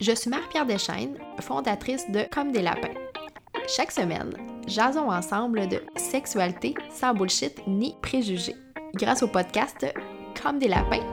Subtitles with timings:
[0.00, 2.94] Je suis Marie-Pierre Deschaines, fondatrice de Comme des lapins.
[3.68, 4.32] Chaque semaine,
[4.66, 8.56] jasons ensemble de sexualité sans bullshit ni préjugés.
[8.94, 9.86] Grâce au podcast
[10.42, 11.04] Comme des lapins,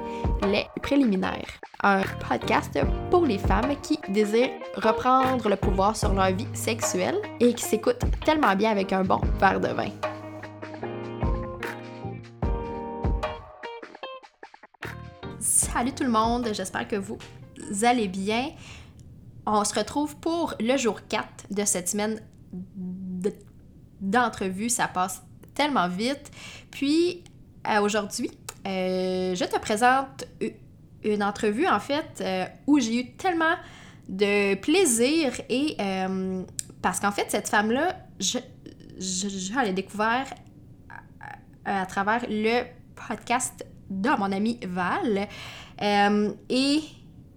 [0.47, 1.52] les préliminaires.
[1.83, 2.79] Un podcast
[3.12, 8.04] pour les femmes qui désirent reprendre le pouvoir sur leur vie sexuelle et qui s'écoutent
[8.25, 9.91] tellement bien avec un bon verre de vin.
[15.39, 17.20] Salut tout le monde, j'espère que vous
[17.83, 18.49] allez bien.
[19.45, 22.21] On se retrouve pour le jour 4 de cette semaine
[23.99, 24.70] d'entrevue.
[24.70, 25.21] Ça passe
[25.53, 26.31] tellement vite.
[26.70, 27.23] Puis
[27.67, 28.31] euh, aujourd'hui,
[28.67, 30.26] euh, je te présente
[31.03, 33.55] une entrevue en fait euh, où j'ai eu tellement
[34.07, 35.77] de plaisir et
[36.81, 38.40] parce qu'en fait cette femme-là, je,
[38.99, 40.26] je, l'ai découvert
[41.65, 42.63] à, à, travers le
[42.95, 45.27] podcast de mon ami Val
[45.79, 46.81] et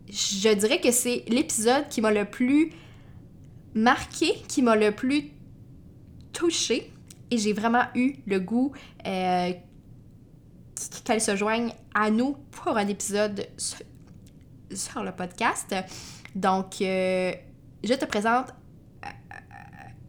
[0.08, 2.72] je dirais que c'est l'épisode qui m'a le plus
[3.74, 5.30] marqué, qui m'a le plus
[6.32, 6.90] touché.
[7.30, 8.72] Et j'ai vraiment eu le goût
[9.06, 9.52] euh,
[11.04, 15.74] qu'elle se joigne à nous pour un épisode sur, le podcast.
[16.34, 17.32] Donc, euh,
[17.82, 18.48] je te présente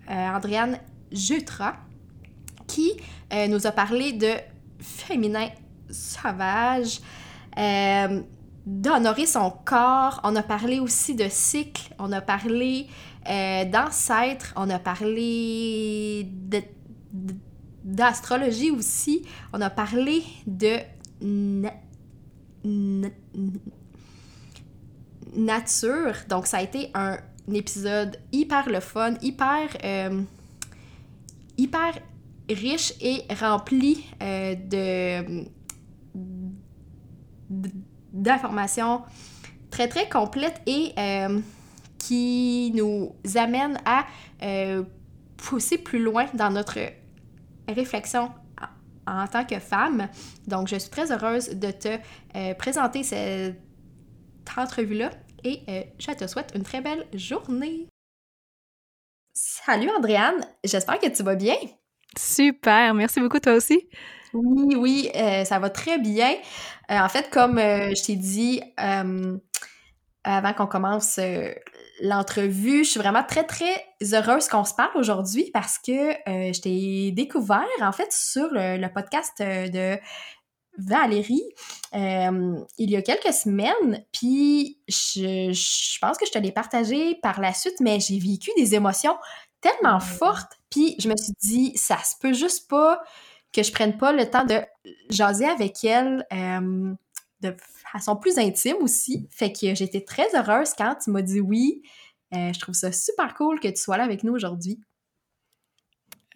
[0.10, 0.80] euh, Andréane
[1.12, 1.78] Jutra
[2.68, 2.92] qui
[3.50, 4.32] nous a parlé de
[4.80, 5.50] féminin
[5.90, 7.00] sauvage
[8.66, 10.20] d'honorer son corps.
[10.24, 12.88] On a parlé aussi de cycle, on a parlé
[13.30, 16.28] euh, d'ancêtre, on a parlé
[17.84, 20.80] d'astrologie aussi, on a parlé de
[25.36, 26.16] nature.
[26.30, 27.18] Donc ça a été un,
[27.54, 30.24] épisode hyper le fun, hyper euh,
[31.58, 31.94] hyper
[32.50, 35.46] riche et rempli euh, de
[38.16, 39.04] d'informations
[39.70, 41.40] très, très complètes et euh,
[42.00, 44.06] qui nous amènent à
[44.42, 44.84] euh,
[45.38, 46.80] pousser plus loin dans notre
[47.68, 48.32] réflexion
[49.06, 50.08] en, tant que femme.
[50.48, 51.98] Donc, je suis très heureuse de te
[52.36, 53.60] euh, présenter cette
[54.58, 55.12] entrevue-là
[55.44, 55.62] et
[56.00, 57.88] je te souhaite une très belle journée.
[59.34, 61.58] Salut Andréane, j'espère que tu vas bien.
[62.18, 63.88] Super, merci beaucoup toi aussi.
[64.36, 66.36] Oui, oui, euh, ça va très bien.
[66.92, 68.62] Euh, en fait, comme euh, je t'ai dit
[70.28, 71.20] avant qu'on commence
[72.02, 77.12] l'entrevue, je suis vraiment très, très heureuse qu'on se parle aujourd'hui parce que je t'ai
[77.12, 79.98] découvert, en fait, sur le, podcast de
[80.80, 81.44] Valérie
[81.94, 87.40] il y a quelques semaines, puis je, je pense que je te l'ai partagé par
[87.40, 89.16] la suite, mais j'ai vécu des émotions
[89.62, 93.00] tellement fortes, puis je me suis dit, ça se peut juste pas
[93.56, 94.60] que je prenne pas le temps de
[95.10, 96.94] jaser avec elle euh,
[97.42, 97.56] de
[97.92, 99.28] façon plus intime aussi.
[99.32, 101.82] Fait que j'étais très heureuse quand tu m'as dit oui.
[102.34, 104.80] Euh, je trouve ça super cool que tu sois là avec nous aujourd'hui.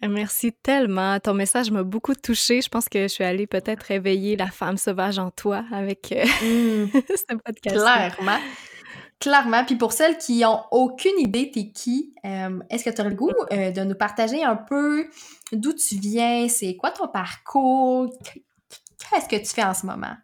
[0.02, 1.20] Merci tellement.
[1.20, 2.62] Ton message m'a beaucoup touchée.
[2.62, 6.24] Je pense que je suis allée peut-être réveiller la femme sauvage en toi avec euh,
[6.24, 6.90] mmh.
[7.16, 7.76] ce podcast.
[7.76, 8.38] Clairement.
[9.20, 9.64] Clairement.
[9.66, 13.30] Puis pour celles qui ont aucune idée, t'es qui, euh, est-ce que tu le goût
[13.52, 15.06] euh, de nous partager un peu
[15.52, 18.08] d'où tu viens, c'est quoi ton parcours,
[19.10, 20.16] qu'est-ce que tu fais en ce moment?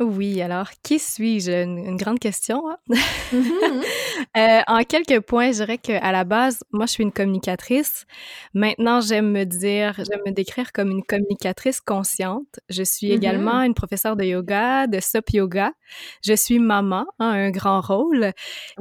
[0.00, 1.50] Oui, alors, qui suis-je?
[1.50, 2.68] Une, grande question.
[2.68, 2.78] Hein?
[3.32, 3.84] Mm-hmm.
[4.36, 8.04] Euh, en quelques points, je dirais qu'à la base, moi, je suis une communicatrice.
[8.52, 12.60] Maintenant, j'aime me dire, j'aime me décrire comme une communicatrice consciente.
[12.68, 13.66] Je suis également mm-hmm.
[13.66, 15.72] une professeure de yoga, de SUP yoga.
[16.24, 18.32] Je suis maman, hein, un grand rôle,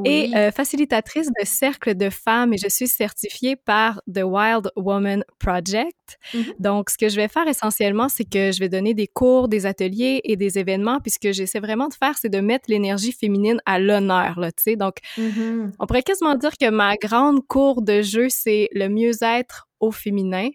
[0.05, 5.23] et euh, facilitatrice de cercles de femmes et je suis certifiée par The Wild Woman
[5.39, 6.17] Project.
[6.33, 6.53] Mm-hmm.
[6.59, 9.65] Donc, ce que je vais faire essentiellement, c'est que je vais donner des cours, des
[9.65, 13.13] ateliers et des événements puis ce que j'essaie vraiment de faire, c'est de mettre l'énergie
[13.13, 14.75] féminine à l'honneur, là, tu sais.
[14.75, 15.71] Donc, mm-hmm.
[15.79, 20.49] on pourrait quasiment dire que ma grande cour de jeu, c'est le mieux-être au féminin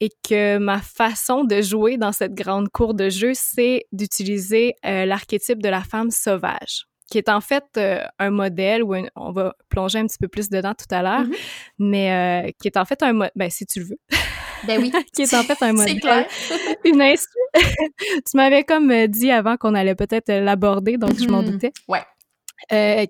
[0.00, 5.06] et que ma façon de jouer dans cette grande cour de jeu, c'est d'utiliser euh,
[5.06, 9.54] l'archétype de la femme sauvage qui est en fait euh, un modèle où on va
[9.68, 11.36] plonger un petit peu plus dedans tout à l'heure, mm-hmm.
[11.78, 13.98] mais euh, qui est en fait un modèle, ben si tu le veux.
[14.66, 14.90] Ben oui.
[15.14, 16.00] qui est en fait un modèle.
[16.00, 16.26] Clair.
[16.84, 17.14] une
[18.26, 21.50] tu m'avais comme euh, dit avant qu'on allait peut-être l'aborder, donc je m'en mm-hmm.
[21.50, 21.72] doutais.
[21.88, 22.02] Ouais.
[22.72, 23.04] Euh,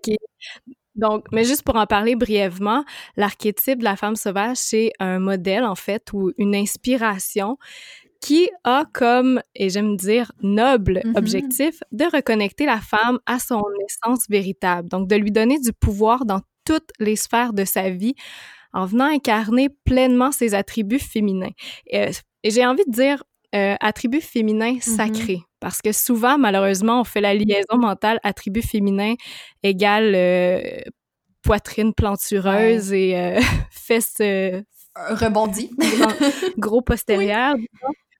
[0.95, 2.85] donc, mais juste pour en parler brièvement,
[3.17, 7.59] l'archétype de la femme sauvage, c'est un modèle, en fait, ou une inspiration
[8.21, 11.19] qui a comme, et j'aime dire, noble mm-hmm.
[11.19, 14.89] objectif de reconnecter la femme à son essence véritable.
[14.89, 18.15] Donc, de lui donner du pouvoir dans toutes les sphères de sa vie
[18.75, 21.53] en venant incarner pleinement ses attributs féminins.
[21.87, 22.11] Et, euh,
[22.43, 23.23] et j'ai envie de dire,
[23.55, 24.97] euh, attribut féminin mm-hmm.
[24.97, 25.43] sacré.
[25.61, 29.15] Parce que souvent, malheureusement, on fait la liaison mentale attribut féminin
[29.63, 30.61] égale euh,
[31.43, 33.41] poitrine plantureuse et euh,
[33.71, 34.21] fesses
[34.97, 35.71] rebondi.
[36.59, 37.55] gros postérieur.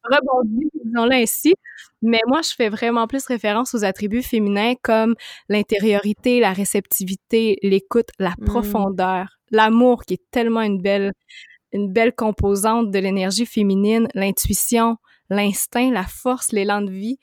[0.05, 1.55] Rebondi, disons-le ainsi.
[2.03, 5.15] Mais moi, je fais vraiment plus référence aux attributs féminins comme
[5.49, 8.45] l'intériorité, la réceptivité, l'écoute, la mm.
[8.45, 11.13] profondeur, l'amour qui est tellement une belle
[11.73, 14.97] une belle composante de l'énergie féminine, l'intuition,
[15.31, 17.19] l'instinct, la force, l'élan de vie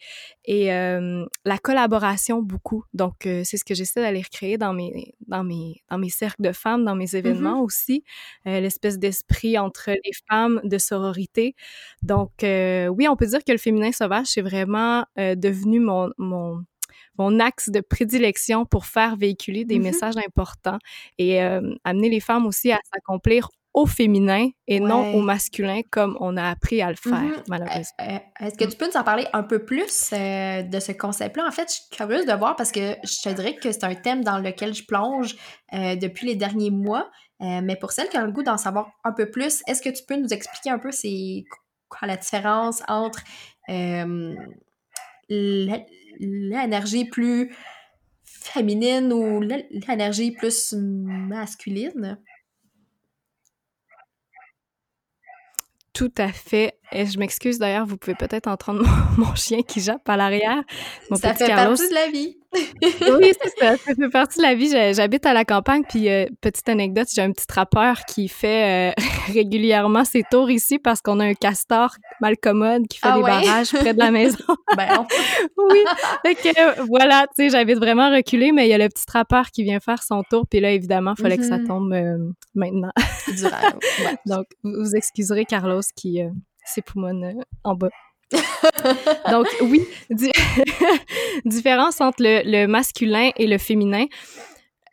[0.45, 2.83] et euh, la collaboration beaucoup.
[2.93, 6.41] Donc euh, c'est ce que j'essaie d'aller recréer dans mes dans mes dans mes cercles
[6.41, 7.17] de femmes, dans mes mm-hmm.
[7.17, 8.03] événements aussi,
[8.47, 11.55] euh, l'espèce d'esprit entre les femmes de sororité.
[12.01, 16.63] Donc oui, on peut dire que le féminin sauvage c'est vraiment devenu mon mon
[17.17, 19.81] mon axe de prédilection pour faire véhiculer des mm-hmm.
[19.81, 20.79] messages importants
[21.17, 21.39] et
[21.83, 26.49] amener les femmes aussi à s'accomplir au féminin et non au masculin comme on a
[26.49, 27.43] appris à le faire, mm-hmm.
[27.47, 27.83] malheureusement.
[28.01, 30.91] Euh, euh, est-ce que tu peux nous en parler un peu plus euh, de ce
[30.91, 31.47] concept-là?
[31.47, 33.95] En fait, je suis curieuse de voir parce que je te dirais que c'est un
[33.95, 35.35] thème dans lequel je plonge
[35.71, 37.09] depuis les derniers mois.
[37.39, 40.03] mais pour celles qui ont le goût d'en savoir un peu plus, est-ce que tu
[40.05, 41.45] peux nous expliquer un peu c'est
[41.87, 43.23] quoi la différence entre
[46.19, 47.55] l'énergie plus
[48.23, 52.17] féminine ou l'énergie plus masculine?
[56.01, 56.73] Tout à fait.
[56.91, 58.83] Et je m'excuse d'ailleurs, vous pouvez peut-être entendre
[59.19, 60.63] mon, chien qui jappe à l'arrière.
[61.11, 62.40] ça fait partie de la vie.
[62.53, 63.77] Oui, c'est ça.
[63.77, 64.69] Ça fait partie de la vie.
[64.93, 69.01] J'habite à la campagne, puis euh, petite anecdote, j'ai un petit trappeur qui fait euh,
[69.33, 73.21] régulièrement ses tours ici parce qu'on a un castor mal commode qui fait ah des
[73.21, 74.37] barrages près de la maison.
[74.77, 75.05] ben
[75.57, 75.83] oui.
[76.25, 79.05] Fait que euh, voilà, tu sais, j'habite vraiment reculé, mais il y a le petit
[79.05, 81.67] trappeur qui vient faire son tour, puis là, évidemment, il fallait que ça mm-hmm.
[81.67, 82.91] tombe maintenant.
[84.25, 86.19] Donc, vous excuserez Carlos qui
[86.65, 87.89] s'époumonne en bas.
[89.29, 89.85] Donc oui,
[91.45, 94.05] différence entre le, masculin et le féminin.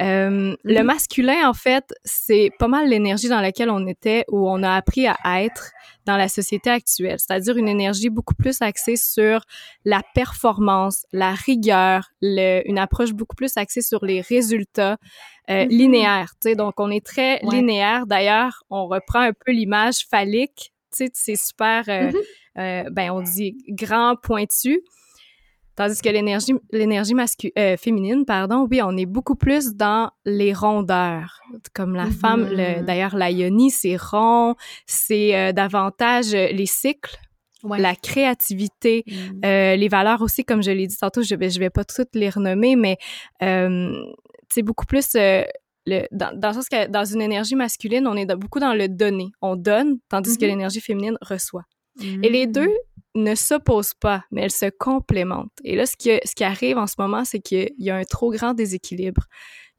[0.01, 0.87] Euh, le mhm.
[0.87, 5.09] masculin, en fait, c'est pas mal l'énergie dans laquelle on était, où on a appris
[5.09, 5.73] à être
[6.07, 9.41] dans la société actuelle, c'est-à-dire une énergie beaucoup plus axée sur
[9.85, 14.99] la performance, la rigueur, une approche beaucoup plus axée sur les résultats
[15.51, 15.71] euh, mhm.
[15.71, 16.33] linéaires.
[16.57, 18.07] Donc, on est très linéaire.
[18.07, 22.23] D'ailleurs, on reprend un peu l'image phallique c'est super, euh, euh,
[22.59, 24.83] ben on dit grand, pointu.
[25.79, 27.15] Tandis que l'énergie, l'énergie
[27.57, 31.41] euh, féminine, pardon, oui, on est beaucoup plus dans les rondeurs.
[31.73, 32.85] Comme la femme, mm-hmm.
[32.85, 34.57] d'ailleurs, la yoni, c'est rond,
[34.87, 37.17] c'est davantage les cycles,
[37.63, 39.41] la créativité, mm.
[39.45, 42.31] les valeurs aussi, comme je l'ai dit tantôt, je vais, je vais pas toutes les
[42.31, 42.97] renommer, mais
[43.41, 48.59] c'est beaucoup plus dans, dans, le sens que dans une énergie masculine, on est beaucoup
[48.59, 49.31] dans le donner.
[49.43, 50.49] On donne, tandis que mm-hmm.
[50.49, 51.67] l'énergie féminine reçoit.
[52.01, 52.69] Et les deux
[53.15, 53.23] mm.
[53.23, 55.53] ne s'opposent pas, mais elles se complémentent.
[55.65, 58.05] Et là, ce qui, ce qui arrive en ce moment, c'est qu'il y a un
[58.05, 59.23] trop grand déséquilibre.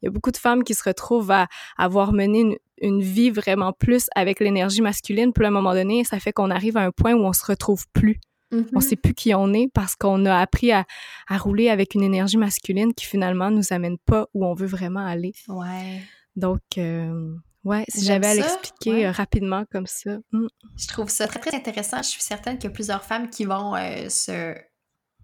[0.02, 1.46] Il y a beaucoup de femmes qui se retrouvent à
[1.76, 6.04] avoir mené une, une vie vraiment plus avec l'énergie masculine, puis à un moment donné,
[6.04, 8.18] ça fait qu'on arrive à un point où on se retrouve plus.
[8.52, 8.80] On mm-hmm.
[8.80, 10.84] sait plus qui on est parce qu'on a appris à,
[11.28, 15.06] à, rouler avec une énergie masculine qui finalement nous amène pas où on veut vraiment
[15.06, 15.32] aller.
[15.48, 16.00] Ouais.
[16.34, 17.34] Donc, euh,
[17.64, 20.18] ouais, si j'avais à l'expliquer euh, rapidement comme ça.
[20.32, 20.46] Hmm.
[20.76, 21.98] Je trouve ça très, très intéressant.
[21.98, 24.54] Je suis certaine qu'il y a plusieurs femmes qui vont euh, se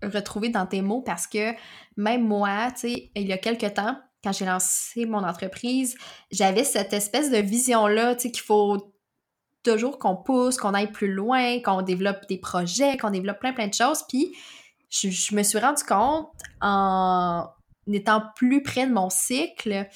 [0.03, 1.53] retrouver dans tes mots parce que
[1.97, 5.97] même moi, tu sais, il y a quelques temps, quand j'ai lancé mon entreprise,
[6.31, 8.93] j'avais cette espèce de vision-là, tu sais, qu'il faut
[9.63, 13.67] toujours qu'on pousse, qu'on aille plus loin, qu'on développe des projets, qu'on développe plein, plein
[13.67, 14.05] de choses.
[14.09, 14.35] Puis,
[14.91, 16.29] je, me suis rendu compte
[16.61, 17.49] en
[17.93, 19.89] étant plus près de mon cycle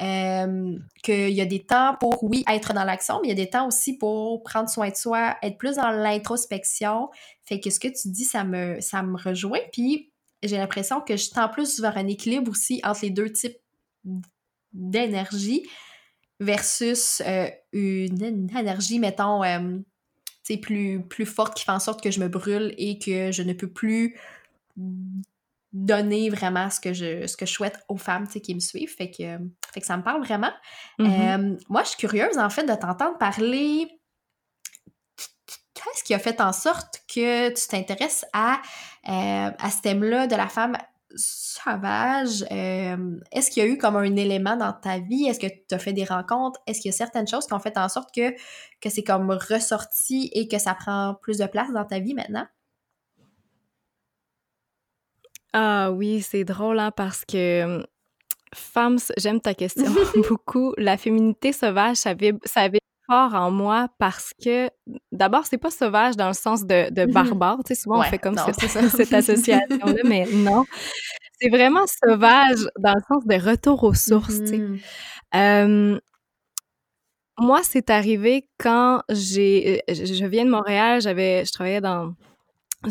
[0.00, 3.44] euh, qu'il y a des temps pour, oui, être dans l'action, mais il y a
[3.44, 7.10] des temps aussi pour prendre soin de soi, être plus dans l'introspection.
[7.44, 9.60] Fait que ce que tu dis, ça me, ça me rejoint.
[9.72, 10.10] Puis,
[10.42, 13.56] j'ai l'impression que je tends plus vers un équilibre aussi entre les deux types
[14.72, 15.62] d'énergie
[16.40, 19.78] versus euh, une, énergie, mettons, euh,
[20.60, 23.52] plus, plus forte qui fait en sorte que je me brûle et que je ne
[23.52, 24.18] peux plus
[25.74, 28.94] donner vraiment ce que je, ce que je souhaite aux femmes qui me suivent.
[28.94, 29.38] Fait que,
[29.72, 30.52] fait que ça me parle vraiment.
[30.98, 31.52] Mm-hmm.
[31.52, 33.88] Euh, moi, je suis curieuse, en fait, de t'entendre parler.
[35.74, 38.62] Qu'est-ce qui a fait en sorte que tu t'intéresses à,
[39.04, 40.78] à ce thème-là de la femme
[41.16, 45.26] sauvage, euh, est-ce qu'il y a eu comme un élément dans ta vie?
[45.26, 46.60] Est-ce que tu as fait des rencontres?
[46.66, 48.32] Est-ce qu'il y a certaines choses qui ont fait en sorte que,
[48.80, 52.46] que c'est comme ressorti et que ça prend plus de place dans ta vie maintenant?
[55.56, 57.86] Ah oui, c'est drôle hein, parce que hum,
[58.52, 59.86] femme, j'aime ta question
[60.28, 60.74] beaucoup.
[60.76, 64.68] La féminité sauvage, ça, ça avait fort en moi parce que
[65.12, 68.02] d'abord c'est pas sauvage dans le sens de, de mmh barbare tu sais souvent on
[68.02, 70.64] fait comme cette, cette association là mais non.
[71.38, 75.66] C'est vraiment sauvage dans le sens de retour aux sources tu sais.
[75.68, 76.00] mmh
[77.38, 82.14] moi c'est arrivé quand j'ai euh, je viens de Montréal j'avais je travaillais dans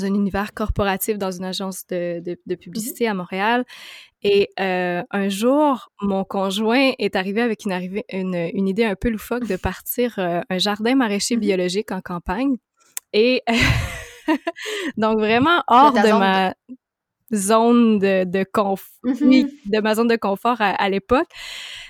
[0.01, 3.65] un univers corporatif dans une agence de, de, de publicité à Montréal.
[4.23, 8.95] Et euh, un jour, mon conjoint est arrivé avec une, arrivée, une, une idée un
[8.95, 12.55] peu loufoque de partir euh, un jardin maraîcher mmh biologique en campagne.
[13.11, 13.43] Et
[14.97, 16.53] donc vraiment hors de, ma
[17.33, 21.27] zone de, de confort, mmh de ma zone de confort à, l'époque.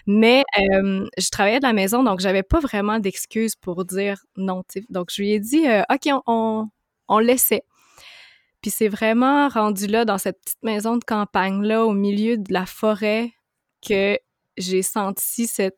[0.07, 4.63] Mais euh, je travaillais de la maison, donc j'avais pas vraiment d'excuses pour dire non.
[4.89, 6.67] Donc je lui ai dit, ok, on, on,
[7.07, 7.63] on laissait.
[8.63, 12.65] Puis c'est vraiment rendu là, dans cette petite maison de campagne-là, au milieu de la
[12.65, 13.33] forêt,
[13.85, 14.17] que
[14.57, 15.77] j'ai senti cette...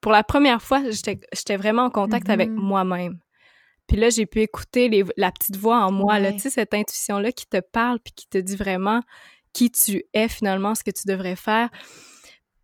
[0.00, 2.54] Pour la première fois, j'étais vraiment en contact avec mm-hmm.
[2.54, 3.18] moi-même.
[3.86, 6.72] Puis là, j'ai pu écouter les, la petite voix en moi, là, tu sais, cette
[6.72, 9.02] intuition-là qui te parle puis qui te dit vraiment
[9.52, 11.68] qui tu es finalement, ce que tu devrais faire.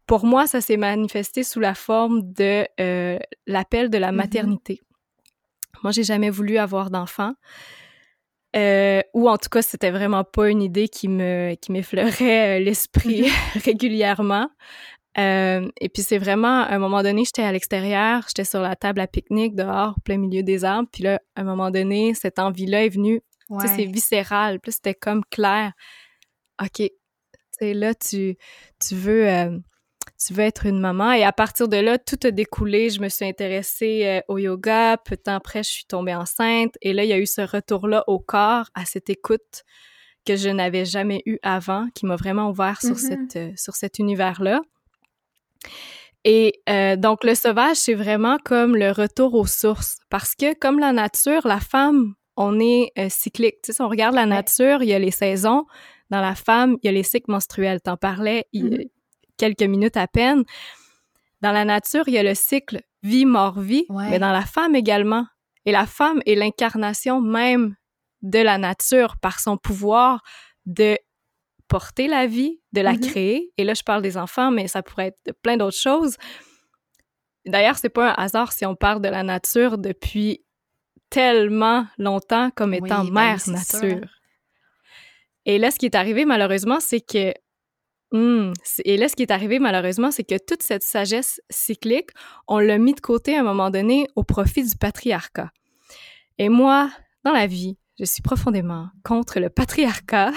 [0.06, 4.14] Pour moi, ça s'est manifesté sous la forme de euh, l'appel de la mm-hmm.
[4.14, 4.80] maternité.
[5.82, 7.34] Moi, j'ai jamais voulu avoir d'enfant.
[8.56, 12.64] Euh, ou en tout cas, c'était vraiment pas une idée qui me qui m'effleurait euh,
[12.64, 13.60] l'esprit mhm.
[13.64, 14.48] régulièrement.
[15.18, 18.76] Euh, et puis c'est vraiment, à un moment donné, j'étais à l'extérieur, j'étais sur la
[18.76, 20.88] table à pique-nique dehors, plein milieu des arbres.
[20.92, 23.22] Puis là, à un moment donné, cette envie-là est venue.
[23.48, 24.60] Tu sais, c'est viscéral.
[24.60, 25.72] Puis c'était comme clair.
[26.60, 26.82] OK,
[27.50, 28.36] c'est là, tu,
[28.80, 29.62] tu veux
[30.18, 31.12] tu veux être une maman.
[31.12, 32.90] Et à partir de là, tout a découlé.
[32.90, 34.96] Je me suis intéressée euh, au yoga.
[34.96, 36.74] Peu de temps après, je suis tombée enceinte.
[36.82, 39.64] Et là, il y a eu ce retour-là au corps, à cette écoute
[40.26, 43.28] que je n'avais jamais eu avant, qui m'a vraiment ouvert sur, mm-hmm.
[43.28, 44.60] cette, euh, sur cet univers-là.
[46.24, 49.98] Et euh, donc, le sauvage, c'est vraiment comme le retour aux sources.
[50.10, 53.62] Parce que, comme la nature, la femme, on est cyclique.
[53.62, 55.64] Tu sais, si on regarde la nature, il y a les saisons.
[56.10, 57.80] Dans la femme, il y a les cycles menstruels.
[57.80, 58.44] T'en parlais,
[59.36, 60.44] quelques minutes à peine.
[61.42, 65.26] Dans la nature, il y a le cycle vie-mort-vie, mais dans la femme également.
[65.64, 67.74] Et la femme est l'incarnation même
[68.22, 70.22] de la nature par son pouvoir
[70.64, 70.98] de
[71.68, 73.10] porter la vie, de la mm-hmm.
[73.10, 73.52] créer.
[73.56, 76.16] Et là, je parle des enfants, mais ça pourrait être plein d'autres choses.
[77.44, 80.44] D'ailleurs, c'est pas un hasard si on parle de la nature depuis
[81.10, 84.08] tellement longtemps comme étant ben mère nature.
[85.44, 87.32] Et là, ce qui est arrivé, malheureusement, c'est que
[88.12, 88.52] Mmh.
[88.84, 92.10] Et là, ce qui est arrivé malheureusement, c'est que toute cette sagesse cyclique,
[92.46, 95.50] on l'a mis de côté à un moment donné au profit du patriarcat.
[96.38, 96.90] Et moi,
[97.24, 100.32] dans la vie, je suis profondément contre le patriarcat.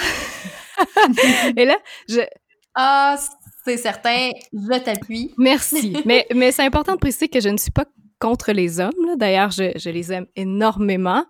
[1.58, 2.22] et là, je...
[2.76, 3.18] Ah,
[3.66, 5.34] c'est certain, je t'appuie.
[5.38, 5.98] Merci.
[6.06, 7.86] mais mais c'est important de préciser que je ne suis pas
[8.20, 9.18] contre les hommes.
[9.18, 11.26] D'ailleurs, je, je les aime énormément.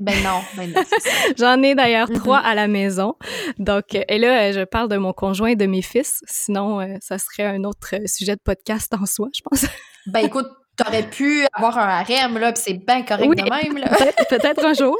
[0.00, 0.82] Ben non, ben non.
[1.38, 2.18] J'en ai d'ailleurs mm-hmm.
[2.18, 3.14] trois à la maison.
[3.58, 6.20] Donc, euh, et là, euh, je parle de mon conjoint et de mes fils.
[6.26, 9.66] Sinon, euh, ça serait un autre sujet de podcast en soi, je pense.
[10.06, 13.88] ben écoute, t'aurais pu avoir un harem, là, puis c'est bien correct de même, là.
[14.28, 14.98] Peut-être un jour.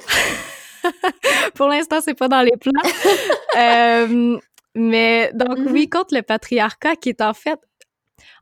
[1.55, 4.39] Pour l'instant, c'est pas dans les plans.
[4.77, 5.89] mais donc, oui, mm-hmm.
[5.89, 7.59] contre le patriarcat, qui est en fait...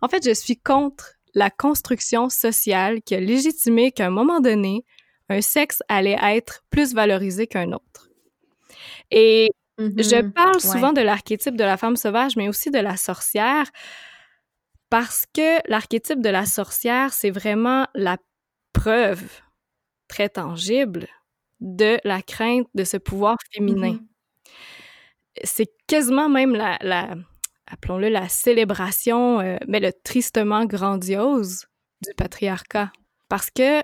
[0.02, 4.84] En fait, je suis contre la construction sociale qui a légitimé qu'à un moment donné,
[5.28, 8.08] un sexe allait être plus valorisé qu'un autre.
[9.10, 10.32] Et je mm-hmm.
[10.32, 13.66] parle souvent de l'archétype de la femme sauvage, mais aussi de la sorcière,
[14.90, 18.18] parce que l'archétype de la sorcière, c'est vraiment la
[18.72, 19.24] preuve
[20.08, 21.08] très tangible
[21.60, 23.94] de la crainte de ce pouvoir féminin.
[23.94, 25.40] Mm-hmm.
[25.44, 26.78] C'est quasiment même la,
[27.66, 31.66] appelons-le la célébration, euh, mais le tristement grandiose
[32.02, 32.92] du patriarcat.
[33.28, 33.80] Parce que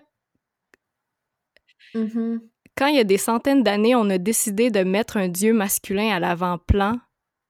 [1.94, 2.40] Mm-hmm.
[2.76, 6.10] Quand il y a des centaines d'années, on a décidé de mettre un dieu masculin
[6.14, 6.98] à l'avant-plan,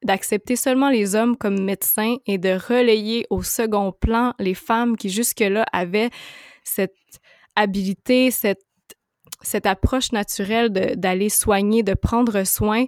[0.02, 5.10] d'accepter seulement les hommes comme médecins et de relayer au second plan les femmes qui
[5.10, 6.10] jusque-là avaient
[6.64, 6.94] cette
[7.56, 8.62] habilité, cette,
[9.42, 12.86] cette approche naturelle d'aller soigner, de prendre soin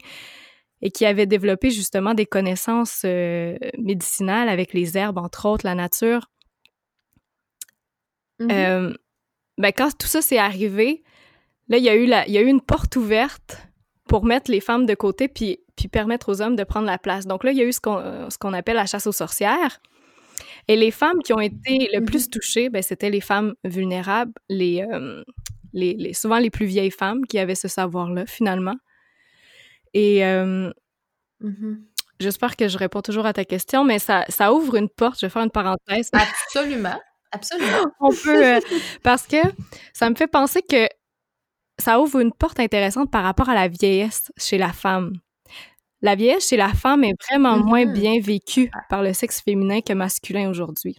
[0.83, 5.75] et qui avaient développé justement des connaissances euh, médicinales avec les herbes, entre autres, la
[5.75, 6.31] nature.
[8.41, 8.53] Mm-hmm.
[8.53, 8.95] Euh,
[9.59, 11.03] ben, quand tout ça s'est arrivé,
[11.71, 13.57] Là, il y a eu, la, il y a eu une porte ouverte
[14.09, 17.27] pour mettre les femmes de côté puis, puis permettre aux hommes de prendre la place.
[17.27, 19.81] Donc là, il y a eu ce qu'on, ce qu'on appelle la chasse aux sorcières.
[20.69, 22.31] Et les femmes qui ont été le plus mm-hmm.
[22.31, 25.23] touchées, ben, c'était les femmes vulnérables, les, euh,
[25.73, 28.77] les, les, souvent les plus vieilles femmes qui avaient ce savoir-là, finalement.
[29.95, 30.73] Et euh,
[31.43, 31.81] mm-hmm.
[32.19, 35.21] j'espère que je réponds toujours à ta question, mais ça, ça ouvre une porte.
[35.21, 36.11] Je vais faire une parenthèse.
[36.13, 37.01] Absolument.
[37.33, 37.93] absolument.
[38.01, 38.61] On peut, euh,
[39.03, 39.39] parce que
[39.93, 40.89] ça me fait penser que
[41.81, 45.13] ça ouvre une porte intéressante par rapport à la vieillesse chez la femme.
[46.03, 47.93] La vieillesse chez la femme est vraiment moins Mhm.
[47.93, 50.97] bien vécue par le sexe féminin que masculin aujourd'hui.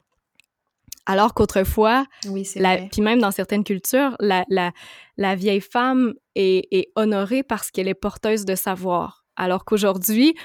[1.08, 2.48] Alors qu'autrefois, Oui,
[2.92, 4.72] puis même dans certaines cultures, la, la,
[5.18, 9.26] la vieille femme est, est honorée parce qu'elle est porteuse de savoir.
[9.36, 10.36] Alors qu'aujourd'hui,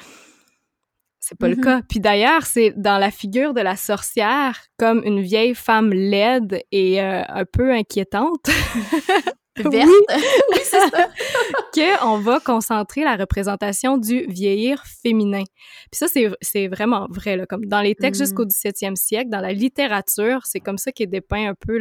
[1.20, 1.60] c'est pas le Mhm.
[1.62, 1.80] cas.
[1.88, 7.02] Puis d'ailleurs, c'est dans la figure de la sorcière comme une vieille femme laide et
[7.02, 8.44] euh, un peu inquiétante
[9.56, 9.72] Verte.
[9.74, 9.82] Oui.
[10.52, 11.98] oui, c'est ça.
[12.00, 15.44] qu'on va concentrer la représentation du vieillir féminin.
[15.90, 17.36] Puis ça, c'est, vraiment vrai.
[17.36, 18.24] Là, comme dans les textes Mm.
[18.24, 21.78] jusqu'au 17e siècle, dans la littérature, c'est comme ça qu'est dépeint un peu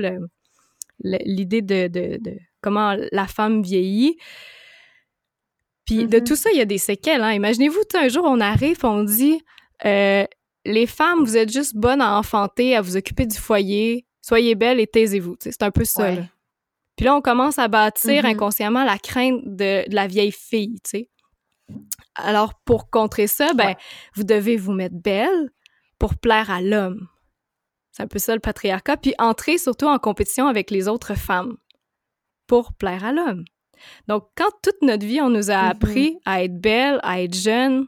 [1.03, 4.17] l'idée de, de, de comment la femme vieillit.
[5.85, 6.23] Puis de Mhm.
[6.23, 7.21] tout ça, il y a des séquelles.
[7.21, 7.33] Hein.
[7.33, 9.39] Imaginez-vous, un jour, on arrive, on dit
[9.85, 10.25] euh,
[10.65, 14.05] Les femmes, vous êtes juste bonnes à enfanter, à vous occuper du foyer.
[14.21, 15.35] Soyez belles et taisez-vous.
[15.39, 16.03] C'est un peu ça.
[16.11, 16.23] Ouais.
[16.95, 18.29] Puis là, on commence à bâtir Mhm.
[18.31, 21.09] inconsciemment la crainte de, de la vieille fille, tu sais.
[22.15, 23.77] Alors, pour contrer ça, ben, Ouais.
[24.15, 25.49] vous devez vous mettre belle
[25.99, 27.07] pour plaire à l'homme.
[27.91, 28.97] C'est un peu ça le patriarcat.
[28.97, 31.57] Puis entrer surtout en compétition avec les autres femmes
[32.47, 33.43] pour plaire à l'homme.
[34.07, 35.69] Donc, quand toute notre vie, on nous a Mhm.
[35.71, 37.87] appris à être belle, à être jeune,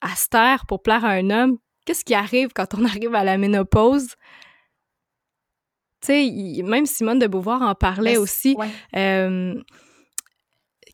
[0.00, 3.22] à se taire pour plaire à un homme, qu'est-ce qui arrive quand on arrive à
[3.24, 4.14] la ménopause?
[6.04, 8.68] Sais, même Simone de Beauvoir en parlait aussi, ouais.
[8.96, 9.54] euh,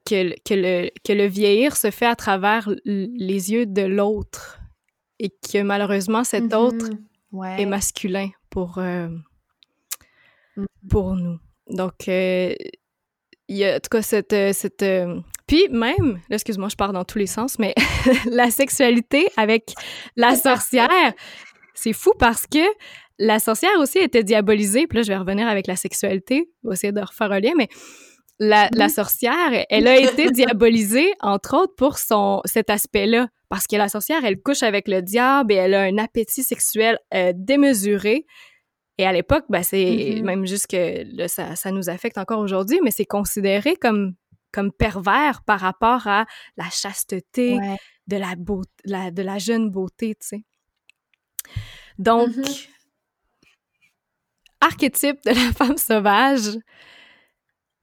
[0.06, 4.58] que, que, le, que le vieillir se fait à travers les yeux de l'autre
[5.18, 6.98] et que malheureusement cet autre Mhm.
[7.32, 7.60] Ouais.
[7.62, 9.08] est masculin pour, euh,
[10.56, 10.66] Mhm.
[10.90, 11.38] pour nous.
[11.68, 12.54] Donc, euh,
[13.48, 14.34] il y a en tout cas cette...
[14.54, 17.74] cette euh, puis même, là, excuse-moi, je pars dans tous les sens, mais
[18.30, 19.72] la sexualité avec
[20.16, 21.12] la sorcière,
[21.74, 22.58] c'est fou parce que
[23.18, 24.86] la sorcière aussi était diabolisée.
[24.86, 27.52] Puis là, je vais revenir avec la sexualité, je vais essayer de refaire un lien,
[27.56, 27.68] mais
[28.38, 28.90] la, la Mhm.
[28.90, 33.28] sorcière, elle a été diabolisée, entre autres, pour son, cet aspect-là.
[33.48, 36.98] Parce que la sorcière, elle couche avec le diable et elle a un appétit sexuel
[37.14, 38.26] euh, démesuré.
[38.98, 40.24] Et à l'époque, ben, c'est Mhm.
[40.24, 44.14] même juste que là, ça, ça nous affecte encore aujourd'hui, mais c'est considéré comme,
[44.52, 46.26] comme pervers par rapport à
[46.56, 47.76] la chasteté, Ouais.
[48.06, 50.44] de, la beau, la, de la jeune beauté, tu sais.
[51.98, 52.44] Donc, Mhm.
[54.60, 56.58] Archétype de la femme sauvage,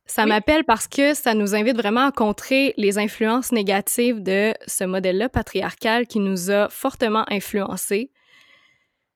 [0.07, 0.29] ça Oui.
[0.29, 5.29] m'appelle parce que ça nous invite vraiment à contrer les influences négatives de ce modèle-là
[5.29, 8.11] patriarcal qui nous a fortement influencés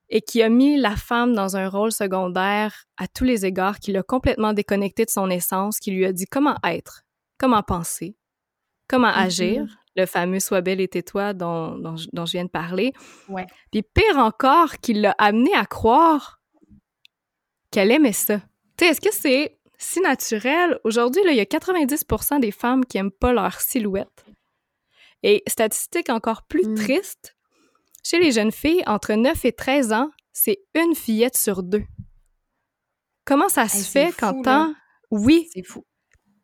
[0.10, 3.92] et qui a mis la femme dans un rôle secondaire à tous les égards, qui
[3.92, 7.04] l'a complètement déconnecté de son essence, qui lui a dit comment être,
[7.38, 8.16] comment penser,
[8.88, 9.18] comment Mhm.
[9.20, 12.94] agir, le fameux Sois belle et tais-toi dont, dont, je- dont je viens de parler.
[13.28, 13.46] Ouais.
[13.72, 16.39] Puis pire encore, qui l'a amené à croire
[17.72, 18.40] qu'elle aimait ça.
[18.78, 20.80] Tu sais, est-ce que c'est si naturel?
[20.84, 24.26] Aujourd'hui, il y a 90% des femmes qui aiment pas leur silhouette.
[25.24, 26.76] Et statistique encore plus Mm.
[26.76, 27.36] triste,
[28.04, 31.84] chez les jeunes filles, entre 9 et 13 ans, c'est une fillette sur deux.
[33.26, 34.74] Comment ça se Hey, fait qu'en temps...
[35.12, 35.86] Oui, C'est fou.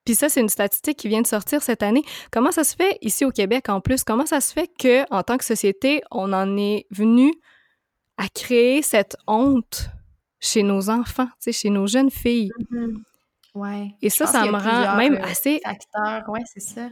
[0.05, 2.03] puis ça, c'est une statistique qui vient de sortir cette année.
[2.31, 4.03] Comment ça se fait ici au Québec en plus?
[4.03, 7.31] Comment ça se fait que en tant que société, on en est venu
[8.17, 9.89] à créer cette honte
[10.45, 12.51] chez nos enfants, tu sais, chez nos jeunes filles?
[12.69, 13.03] Mhm.
[13.55, 13.91] Ouais.
[14.01, 15.61] Et ça, ça me rend même euh, assez...
[15.63, 16.89] Facteurs, ouais, c'est ça.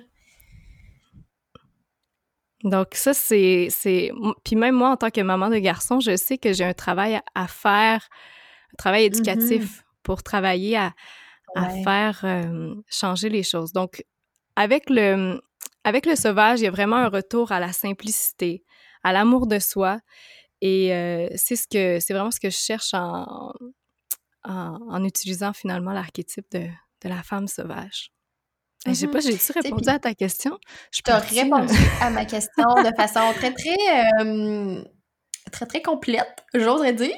[2.64, 3.68] Donc ça, c'est...
[3.70, 4.12] c'est...
[4.46, 7.20] Puis même moi, en tant que maman de garçon, je sais que j'ai un travail
[7.36, 8.08] à- faire,
[8.72, 10.94] un travail éducatif pour travailler à,
[11.56, 11.84] à Ouais.
[11.84, 13.74] faire euh, changer les choses.
[13.74, 14.04] Donc,
[14.56, 15.42] avec le,
[15.84, 18.64] avec le sauvage, il y a vraiment un retour à la simplicité,
[19.04, 20.00] à l'amour de soi.
[20.66, 23.52] Et euh, c'est ce que c'est vraiment ce que je cherche en,
[24.46, 26.60] en, en utilisant finalement l'archétype de,
[27.04, 28.12] de la femme sauvage.
[28.86, 30.58] Je sais pas, j'ai-tu répondu à ta question?
[30.92, 31.44] Je suis Tu as partie, là.
[31.44, 33.76] répondu à ma question de façon très, très,
[34.22, 34.82] euh,
[35.52, 37.16] très, très complète, j'oserais dire.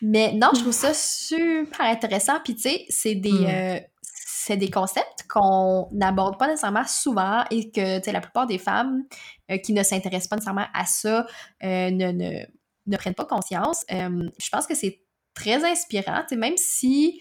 [0.00, 2.38] Mais non, je trouve ça super intéressant.
[2.44, 3.46] Puis, tu sais, c'est des, Mm.
[3.46, 8.46] euh, c'est des concepts qu'on n'aborde pas nécessairement souvent et que, tu sais, la plupart
[8.46, 9.02] des femmes
[9.50, 11.26] euh, qui ne s'intéressent pas nécessairement à ça
[11.64, 12.44] euh, ne, ne,
[12.86, 13.84] ne prennent pas conscience.
[13.90, 15.00] Je pense que c'est
[15.34, 17.20] très inspirant, même si,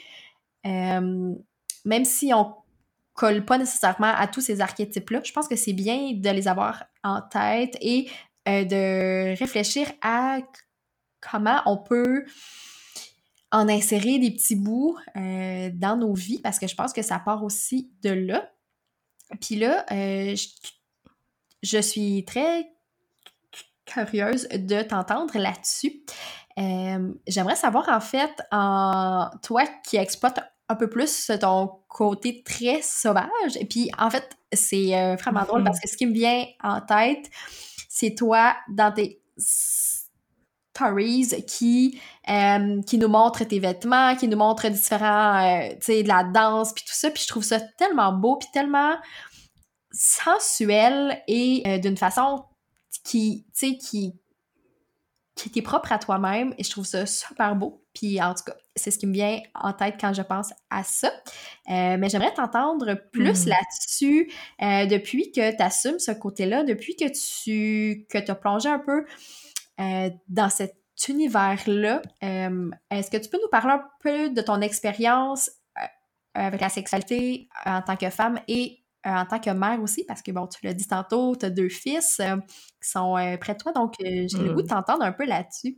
[0.63, 2.55] même si on
[3.13, 5.21] colle pas nécessairement à tous ces archétypes-là.
[5.23, 8.09] Je pense que c'est bien de les avoir en tête et
[8.45, 10.39] de réfléchir à
[11.21, 12.25] comment on peut
[13.51, 17.43] en insérer des petits bouts dans nos vies, parce que je pense que ça part
[17.43, 18.51] aussi de là.
[19.39, 20.47] Puis là, je,
[21.61, 22.72] je suis très
[23.85, 26.03] curieuse de t'entendre là-dessus.
[27.27, 33.57] j'aimerais savoir en fait, en toi qui exploites un peu plus ton côté très sauvage,
[33.59, 36.81] et puis en fait, c'est euh, vraiment drôle parce que ce qui me vient en
[36.81, 37.29] tête,
[37.89, 41.99] c'est toi dans tes stories qui,
[42.87, 46.73] qui nous montrent tes vêtements, qui nous montrent différents, euh, tu sais, de la danse,
[46.73, 48.95] puis tout ça, puis je trouve ça tellement beau, puis tellement
[49.91, 52.45] sensuel et euh, d'une façon
[53.03, 54.19] qui, tu sais, qui,
[55.35, 57.83] qui était propre à toi-même et je trouve ça super beau.
[57.93, 60.83] Puis en tout cas, c'est ce qui me vient en tête quand je pense à
[60.83, 61.09] ça.
[61.69, 63.49] Euh, mais j'aimerais t'entendre plus hmm.
[63.49, 68.79] là-dessus euh, depuis que tu assumes ce côté-là, depuis que tu que as plongé un
[68.79, 69.05] peu
[69.79, 70.75] euh, dans cet
[71.07, 72.01] univers-là.
[72.21, 75.49] Est-ce que tu peux nous parler un peu de ton expérience
[76.35, 80.21] avec la sexualité en tant que femme et euh, en tant que mère aussi, parce
[80.21, 82.37] que bon, tu l'as dit tantôt, tu as deux fils euh,
[82.81, 84.69] qui sont euh, près de toi, donc j'ai le goût de mmh.
[84.69, 85.77] t'entendre un peu là-dessus.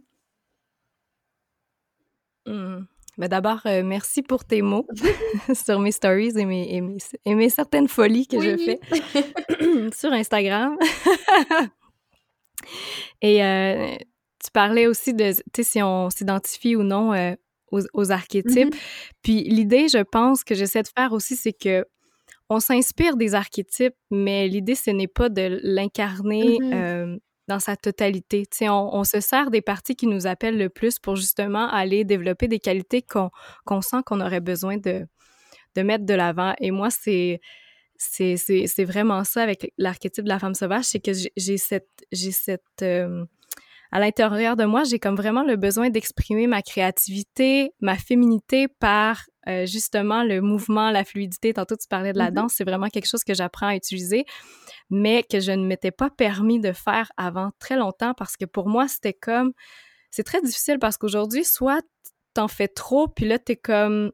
[2.46, 2.86] Mmh.
[3.18, 4.86] Ben d'abord, merci pour tes mots
[5.56, 8.80] sur mes stories et mes, et mes, certaines folies que je fais
[9.96, 10.78] sur Instagram.
[13.22, 13.98] et
[14.44, 17.36] tu parlais aussi de, tu sais, si on s'identifie ou non
[17.72, 18.76] aux, archétypes.
[18.76, 18.80] Mmh
[19.24, 21.86] Puis l'idée, je pense, que j'essaie de faire aussi, c'est que
[22.50, 26.74] on s'inspire des archétypes, mais l'idée, ce n'est pas de l'incarner mm-hmm.
[26.74, 28.48] euh, dans sa totalité.
[28.62, 32.48] On, on, se sert des parties qui nous appellent le plus pour justement aller développer
[32.48, 35.08] des qualités qu'on sent qu'on aurait besoin de,
[35.76, 36.54] de mettre de l'avant.
[36.60, 37.40] Et moi, c'est
[37.98, 42.82] c'est vraiment ça avec l'archétype de la femme sauvage, c'est que j'ai cette, j'ai cette
[42.82, 43.26] euh,
[43.92, 49.26] à l'intérieur de moi, j'ai comme vraiment le besoin d'exprimer ma créativité, ma féminité par
[49.48, 51.54] euh, justement le mouvement, la fluidité.
[51.54, 52.34] Tantôt, tu parlais de la mm-hmm.
[52.34, 54.26] danse, c'est vraiment quelque chose que j'apprends à utiliser,
[54.90, 58.68] mais que je ne m'étais pas permis de faire avant très longtemps parce que pour
[58.68, 59.54] moi, c'était comme.
[60.12, 61.86] C'est très difficile parce qu'aujourd'hui, soit
[62.34, 64.12] t'en fais trop, puis là, t'es comme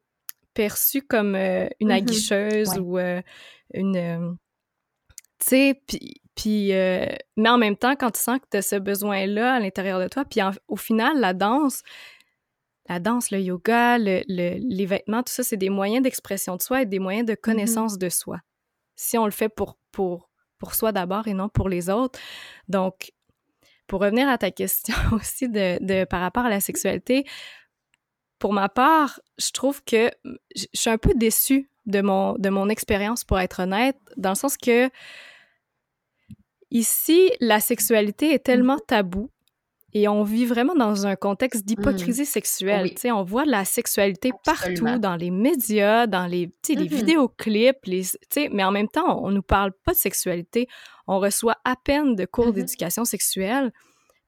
[0.53, 1.93] perçue comme euh, une mm-hmm.
[1.93, 3.21] aguicheuse ou euh,
[3.73, 4.37] une.
[5.39, 7.05] tu sais, puis puis, euh,
[7.37, 10.07] mais en même temps, quand tu sens que tu as ce besoin-là à l'intérieur de
[10.07, 11.83] toi, puis au final, la danse,
[12.89, 16.87] la danse, le yoga, les vêtements, tout ça, c'est des moyens d'expression de soi et
[16.87, 17.41] des moyens de mm-hmm.
[17.41, 18.39] connaissance de soi.
[18.95, 22.19] Si on le fait pour, pour, pour soi d'abord et non pour les autres.
[22.67, 23.11] Donc,
[23.85, 27.23] pour revenir à ta question aussi de, de, par rapport à la sexualité,
[28.39, 30.09] pour ma part, je trouve que
[30.55, 34.35] je suis un peu déçue de mon, de mon expérience, pour être honnête, dans le
[34.35, 34.89] sens que
[36.71, 38.85] Ici, la sexualité est tellement mhm.
[38.87, 39.29] tabou
[39.93, 42.25] et on vit vraiment dans un contexte d'hypocrisie mhm.
[42.25, 42.91] sexuelle.
[42.97, 46.85] sais, On voit la sexualité partout, dans les médias, dans les, les mhm.
[46.85, 48.03] vidéoclips, les,
[48.51, 50.67] mais en même temps, on ne nous parle pas de sexualité.
[51.07, 53.73] On reçoit à peine de cours d'éducation sexuelle.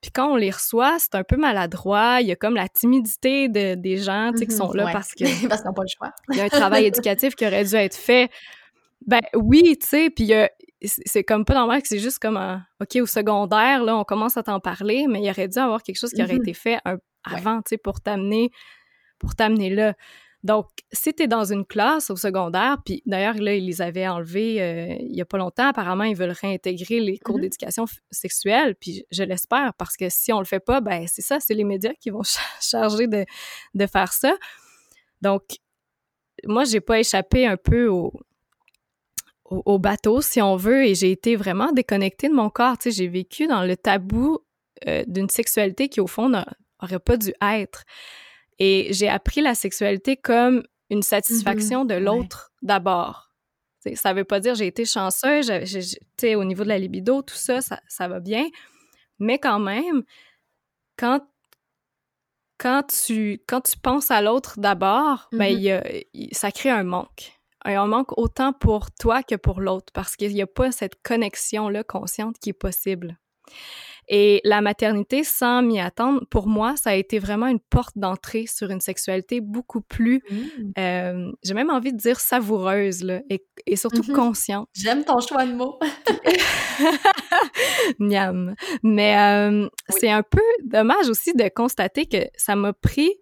[0.01, 2.17] Puis quand on les reçoit, c'est un peu maladroit.
[2.19, 5.61] Il y a comme la timidité de, des gens qui sont là parce que parce
[5.61, 6.11] qu'ils n'ont pas le choix.
[6.31, 8.29] il y a un travail éducatif qui aurait dû être fait.
[9.07, 10.49] Ben oui, tu sais, puis il y a,
[10.83, 14.37] c'est comme pas normal que c'est juste comme un, OK, au secondaire, là, on commence
[14.37, 16.41] à t'en parler, mais il aurait dû avoir quelque chose qui aurait mm-hmm.
[16.41, 16.79] été fait
[17.23, 18.51] avant, tu sais, pour t'amener
[19.23, 19.93] pour t'amener là.
[20.43, 24.09] Donc, si tu es dans une classe au secondaire, puis d'ailleurs, là, ils les avaient
[24.09, 27.41] enlevés euh, il y a pas longtemps, apparemment, ils veulent réintégrer les cours mm-hmm.
[27.41, 31.39] d'éducation sexuelle, puis je l'espère, parce que si on le fait pas, ben c'est ça,
[31.39, 32.23] c'est les médias qui vont
[32.59, 33.25] charger de,
[33.73, 34.35] de faire ça.
[35.21, 35.43] Donc,
[36.45, 38.11] moi, j'ai pas échappé un peu au,
[39.65, 42.77] au, bateau, si on veut, et j'ai été vraiment déconnectée de mon corps.
[42.77, 44.39] Tu sais, j'ai vécu dans le tabou
[44.87, 47.83] euh, d'une sexualité qui, au fond, n'aurait pas dû être.
[48.59, 51.89] Et j'ai appris la sexualité comme une satisfaction mm-hmm.
[51.89, 53.29] de l'autre d'abord.
[53.95, 55.81] Ça veut pas dire j'ai été chanceuse, tu
[56.17, 58.47] sais, au niveau de la libido, tout ça, ça, va bien.
[59.19, 60.03] Mais quand même,
[60.97, 61.21] quand
[62.57, 66.33] quand tu, quand tu penses à l'autre d'abord, ben, mm-hmm.
[66.33, 70.41] ça crée un manque un manque autant pour toi que pour l'autre parce qu'il n'y
[70.41, 73.17] a pas cette connexion-là consciente qui est possible.
[74.09, 78.45] Et la maternité, sans m'y attendre, pour moi, ça a été vraiment une porte d'entrée
[78.47, 80.71] sur une sexualité beaucoup plus, mmh.
[80.77, 84.67] euh, j'ai même envie de dire savoureuse, là, et, surtout mmh consciente.
[84.73, 85.79] J'aime ton choix de mots.
[87.99, 88.55] Miam.
[88.83, 93.13] Mais euh, c'est un peu dommage aussi de constater que ça m'a pris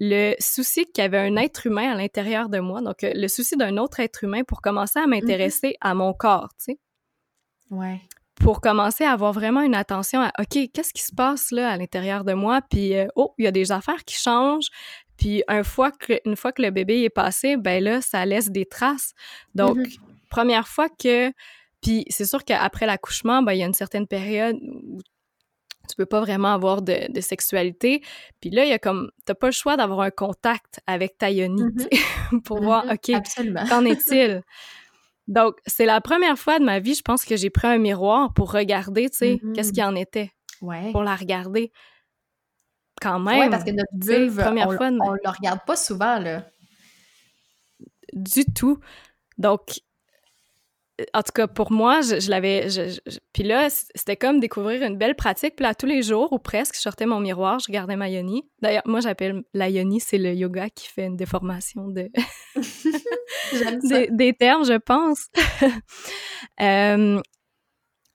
[0.00, 3.28] le souci qu'il y avait un être humain à l'intérieur de moi, donc euh, le
[3.28, 5.08] souci d'un autre être humain pour commencer à mm-hmm.
[5.08, 6.78] m'intéresser à mon corps, tu sais.
[7.70, 8.00] Ouais.
[8.36, 11.76] Pour commencer à avoir vraiment une attention à, OK, qu'est-ce qui se passe là à
[11.76, 12.60] l'intérieur de moi?
[12.70, 14.68] Puis, euh, oh, il y a des affaires qui changent.
[15.16, 18.50] Puis, une fois que, une fois que le bébé est passé, ben là, ça laisse
[18.50, 19.12] des traces.
[19.56, 19.98] Donc, mm-hmm.
[20.30, 21.32] première fois que.
[21.82, 25.00] Puis, c'est sûr qu'après l'accouchement, ben, il y a une certaine période où
[25.88, 28.02] tu peux pas vraiment avoir de, de sexualité.
[28.40, 31.30] Puis là, il y a comme, t'as pas le choix d'avoir un contact avec ta
[31.30, 32.40] yoni mm-hmm.
[32.44, 33.20] pour voir, mm-hmm.
[33.62, 34.42] OK, qu'en est-il?
[35.26, 38.32] Donc, c'est la première fois de ma vie, je pense, que j'ai pris un miroir
[38.32, 40.32] pour regarder, tu sais, qu'est-ce qu'il y en était.
[40.62, 40.90] Ouais.
[40.92, 41.70] Pour la regarder.
[43.00, 43.40] Quand même.
[43.40, 46.46] Oui, parce que notre vulve, première on, fois, on le regarde pas souvent, là.
[48.14, 48.80] Du tout.
[49.36, 49.80] Donc,
[51.14, 52.68] en tout cas, pour moi, je, l'avais.
[53.32, 55.54] puis là, c'était comme découvrir une belle pratique.
[55.56, 58.48] Puis là, tous les jours, ou presque, je sortais mon miroir, je regardais ma yoni.
[58.60, 62.10] D'ailleurs, moi, j'appelle la yoni, c'est le yoga qui fait une déformation de...
[63.88, 65.28] des, des, termes, je pense.
[66.60, 67.20] euh,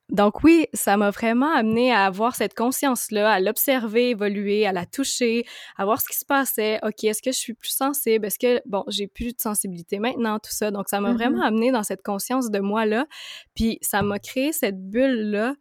[0.09, 4.85] donc oui, ça m'a vraiment amené à avoir cette conscience-là, à l'observer, évoluer, à la
[4.85, 5.45] toucher,
[5.77, 6.79] à voir ce qui se passait.
[6.83, 8.25] OK, est-ce que je suis plus sensible?
[8.25, 10.71] Est-ce que, bon, j'ai plus de sensibilité maintenant, tout ça?
[10.71, 11.47] Donc ça m'a vraiment mm-hmm.
[11.47, 13.07] amené dans cette conscience de moi-là.
[13.55, 15.55] Puis ça m'a créé cette bulle-là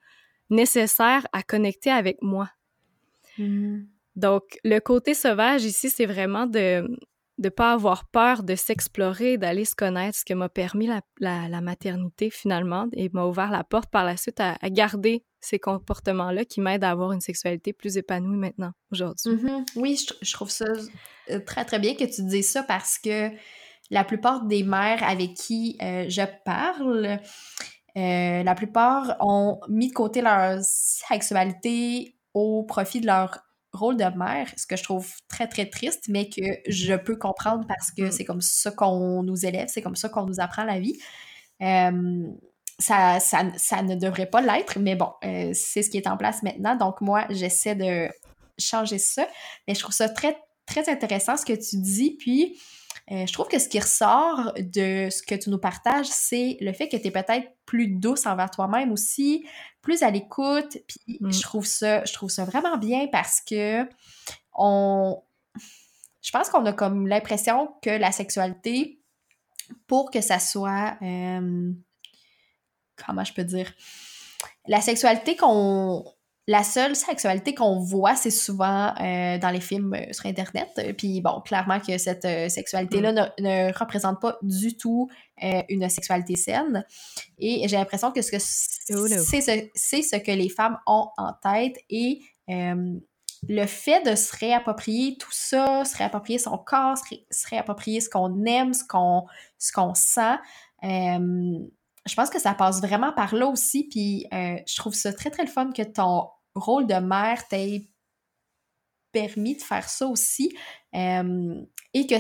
[0.51, 2.51] nécessaire à connecter avec moi.
[3.39, 3.83] Mm.
[4.17, 6.85] Donc le côté sauvage ici, c'est vraiment de
[7.43, 10.89] de pas avoir peur de s'explorer, d'aller se connaître, ce que m'a permis
[11.21, 16.45] la, maternité finalement et m'a ouvert la porte par la suite à, garder ces comportements-là
[16.45, 19.33] qui m'aident à avoir une sexualité plus épanouie maintenant, aujourd'hui.
[19.33, 19.65] Mm-hmm.
[19.77, 20.67] Oui, je, trouve ça
[21.31, 23.31] euh, très très bien que tu dises ça parce que
[23.91, 27.19] la plupart des mères avec qui euh, je parle,
[27.97, 33.41] euh, la plupart ont mis de côté leur sexualité au profit de leur
[33.73, 37.65] rôle de mère, ce que je trouve très, très triste, mais que je peux comprendre
[37.67, 38.13] parce que mm.
[38.13, 40.99] c'est comme ça qu'on nous élève, c'est comme ça qu'on nous apprend la vie.
[41.63, 42.27] Euh,
[42.79, 46.17] ça, ça, ça, ne devrait pas l'être, mais bon, euh, c'est ce qui est en
[46.17, 46.75] place maintenant.
[46.75, 48.09] Donc, moi, j'essaie de
[48.59, 49.27] changer ça.
[49.67, 52.17] Mais je trouve ça très, très intéressant ce que tu dis.
[52.19, 52.59] Puis,
[53.11, 56.73] euh, je trouve que ce qui ressort de ce que tu nous partages, c'est le
[56.73, 59.47] fait que tu es peut-être plus douce envers toi-même aussi,
[59.81, 60.77] plus à l'écoute.
[60.87, 61.33] Puis mm.
[61.33, 63.89] je trouve ça, je trouve ça vraiment bien parce que
[64.53, 65.23] on,
[66.21, 69.01] je pense qu'on a comme l'impression que la sexualité,
[69.87, 71.73] pour que ça soit, euh,
[73.07, 73.73] comment je peux dire,
[74.67, 76.05] la sexualité qu'on
[76.49, 80.69] la seule sexualité qu'on voit, c'est souvent euh, dans les films euh, sur Internet.
[80.99, 83.43] Puis bon, clairement que cette euh, sexualité-là mm.
[83.43, 85.09] ne, représente pas du tout
[85.69, 86.85] une sexualité saine.
[87.39, 88.37] Et j'ai l'impression que, ce
[88.95, 91.79] oh, c'est ce, ce, que les femmes ont en tête.
[91.91, 98.09] Et le fait de se réapproprier tout ça, se réapproprier son corps, se, réapproprier ce
[98.09, 99.27] qu'on aime, ce qu'on
[99.59, 100.39] ce qu'on sent,
[102.07, 103.89] je pense que ça passe vraiment par là aussi.
[103.89, 107.87] Puis euh, je trouve ça très, très le fun que ton rôle de mère t'ait
[109.13, 110.57] permis de faire ça aussi.
[110.95, 111.55] Euh,
[111.95, 112.15] et que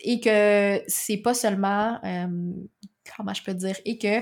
[0.00, 2.52] et que c'est pas seulement euh,
[3.16, 4.20] comment je peux dire et que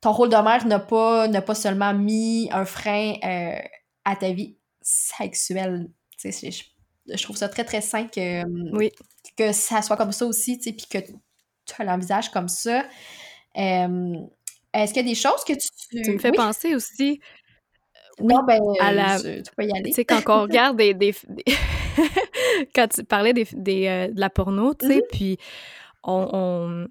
[0.00, 3.14] ton rôle de mère n'a pas n'a pas seulement mis un frein
[4.04, 5.90] à ta vie sexuelle.
[6.22, 6.62] Je,
[7.06, 8.44] je, trouve ça très très sain que,
[8.76, 8.92] oui.
[9.36, 12.84] que ça soit comme ça aussi, puis que tu l'envisages comme ça.
[13.54, 16.02] Est-ce qu'il y a des choses que tu...
[16.02, 17.20] Tu me fais penser aussi...
[18.20, 19.18] Oui, non, ben, à la...
[19.18, 19.90] tu peux y aller.
[19.90, 20.94] Tu sais, quand on regarde des...
[20.94, 21.14] des,
[22.74, 25.10] quand tu parlais des, des euh, de la porno, tu sais, mm-hmm.
[25.10, 25.38] puis
[26.04, 26.86] on,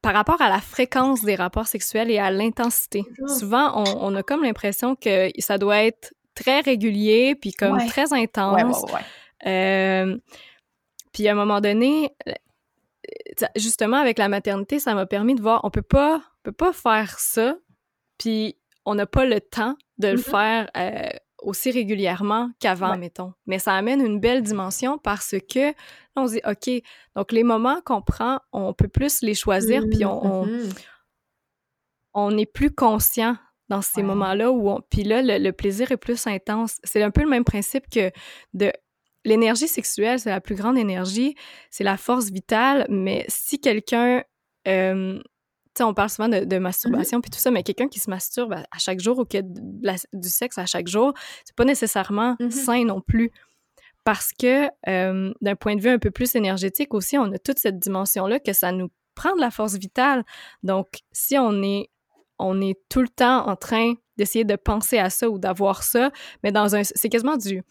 [0.00, 3.38] Par rapport à la fréquence des rapports sexuels et à l'intensité, mm-hmm.
[3.38, 8.12] souvent, on, on, a comme l'impression que ça doit être très régulier, puis comme très
[8.12, 8.84] intense.
[9.46, 10.16] Euh,
[11.12, 12.10] puis à un moment donné,
[13.56, 17.18] justement, avec la maternité, ça m'a permis de voir, on peut pas, peut pas faire
[17.18, 17.56] ça,
[18.18, 20.30] puis on n'a pas le temps de le mm-hmm.
[20.30, 21.08] faire euh,
[21.42, 23.32] aussi régulièrement qu'avant, mettons.
[23.46, 25.74] Mais ça amène une belle dimension parce que
[26.16, 26.82] on se dit, OK,
[27.14, 30.86] donc les moments qu'on prend, on peut plus les choisir, puis on, mm-hmm.
[32.14, 33.36] on, est plus conscient
[33.68, 34.80] dans ces moments-là où on...
[34.90, 36.78] Puis là, le, plaisir est plus intense.
[36.82, 38.10] C'est un peu le même principe que
[38.54, 38.72] de
[39.24, 41.34] l'énergie sexuelle, c'est la plus grande énergie,
[41.70, 44.22] c'est la force vitale, mais si quelqu'un,
[44.66, 45.22] euh, tu
[45.78, 48.78] sais, on parle souvent de, masturbation puis tout ça, mais quelqu'un qui se masturbe à,
[48.78, 51.12] chaque jour ou qui a du sexe à chaque jour,
[51.44, 52.50] c'est pas nécessairement mm-hmm.
[52.50, 53.30] sain non plus.
[54.04, 57.58] Parce que euh, d'un point de vue un peu plus énergétique aussi, on a toute
[57.58, 60.24] cette dimension-là que ça nous prend de la force vitale.
[60.62, 61.90] Donc, si on est
[62.38, 66.10] on est tout le temps en train d'essayer de penser à ça ou d'avoir ça,
[66.42, 66.82] mais dans un...
[66.82, 67.62] C'est quasiment du...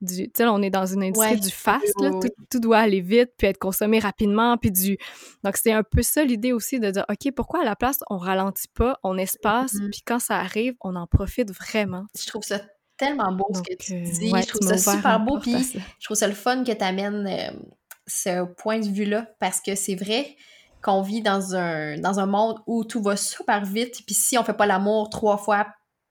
[0.00, 2.10] du tu sais, on est dans une industrie du fast, là,
[2.50, 4.96] tout, doit aller vite, puis être consommé rapidement, puis du...
[5.42, 8.18] Donc, c'est un peu ça l'idée aussi de dire, OK, pourquoi à la place, on
[8.18, 9.90] ralentit pas, on espace, mm-hmm.
[9.90, 12.06] puis quand ça arrive, on en profite vraiment.
[12.16, 12.60] Je trouve ça
[12.96, 15.56] tellement beau ce que tu euh, dis, je trouve ça super beau, puis
[15.98, 17.50] je trouve ça le fun que tu amènes euh,
[18.06, 20.36] ce point de vue-là, parce que c'est vrai
[20.86, 24.44] qu'on vit dans un, dans un monde où tout va super vite, puis si on
[24.44, 25.66] fait pas l'amour trois fois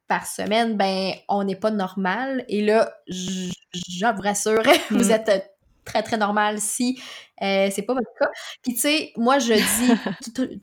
[0.06, 2.44] par semaine, ben, on n'est pas normal.
[2.50, 4.62] Et là, je, vous rassure,
[4.92, 5.12] vous mm.
[5.12, 7.02] êtes très, très normal si
[7.42, 8.28] euh, c'est pas votre cas.
[8.64, 10.62] Puis, tu sais, moi, je dis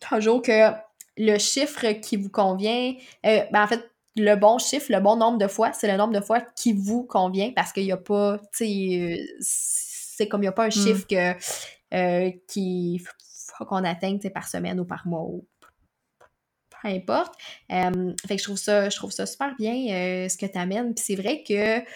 [0.10, 0.72] toujours que
[1.16, 2.92] le chiffre qui vous convient,
[3.24, 6.12] euh, ben, en fait, le bon chiffre, le bon nombre de fois, c'est le nombre
[6.12, 10.40] de fois qui vous convient parce qu'il n'y a pas, tu sais, euh, c'est comme
[10.40, 10.72] il n'y a pas un mm.
[10.72, 11.34] chiffre que,
[11.92, 13.02] euh, qui
[13.56, 15.46] faut qu'on atteigne par semaine ou par mois ou
[16.70, 17.34] peu importe.
[17.70, 20.94] Euh, fait que je trouve ça, je trouve ça super bien ce que tu amènes.
[20.94, 21.86] Puis c'est vrai que, tu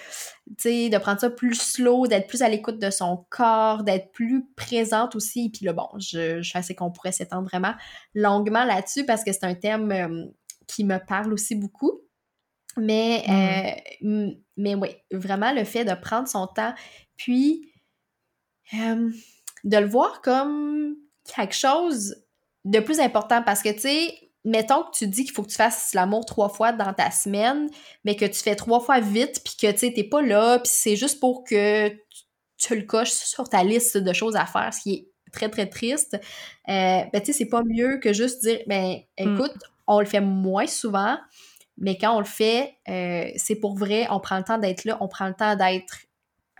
[0.59, 4.46] sais, de prendre ça plus slow, d'être plus à l'écoute de son corps, d'être plus
[4.54, 5.50] présente aussi.
[5.50, 7.74] Puis là, bon, je, je sais qu'on pourrait s'étendre vraiment
[8.14, 10.30] longuement là-dessus parce que c'est un thème
[10.66, 12.02] qui me parle aussi beaucoup.
[12.76, 13.24] Mais,
[14.02, 14.30] mmh.
[14.59, 16.74] mais oui, vraiment le fait de prendre son temps,
[17.16, 17.72] puis
[19.66, 22.16] de le voir comme quelque chose
[22.64, 25.57] de plus important parce que, tu sais, mettons que tu dis qu'il faut que tu
[25.57, 27.68] fasses l'amour trois fois dans ta semaine,
[28.05, 30.70] mais que tu fais trois fois vite, puis que, tu sais, t'es pas là, puis
[30.72, 31.88] c'est juste pour que
[32.57, 35.68] tu, le coches sur ta liste de choses à faire, ce qui est très, très
[35.68, 36.14] triste.
[36.14, 39.35] Euh, ben, tu sais, c'est pas mieux que juste dire, ben, mmh.
[39.35, 39.57] écoute,
[39.88, 41.18] on le fait moins souvent,
[41.76, 44.96] mais quand on le fait, euh, c'est pour vrai, on prend le temps d'être là,
[45.00, 46.07] on prend le temps d'être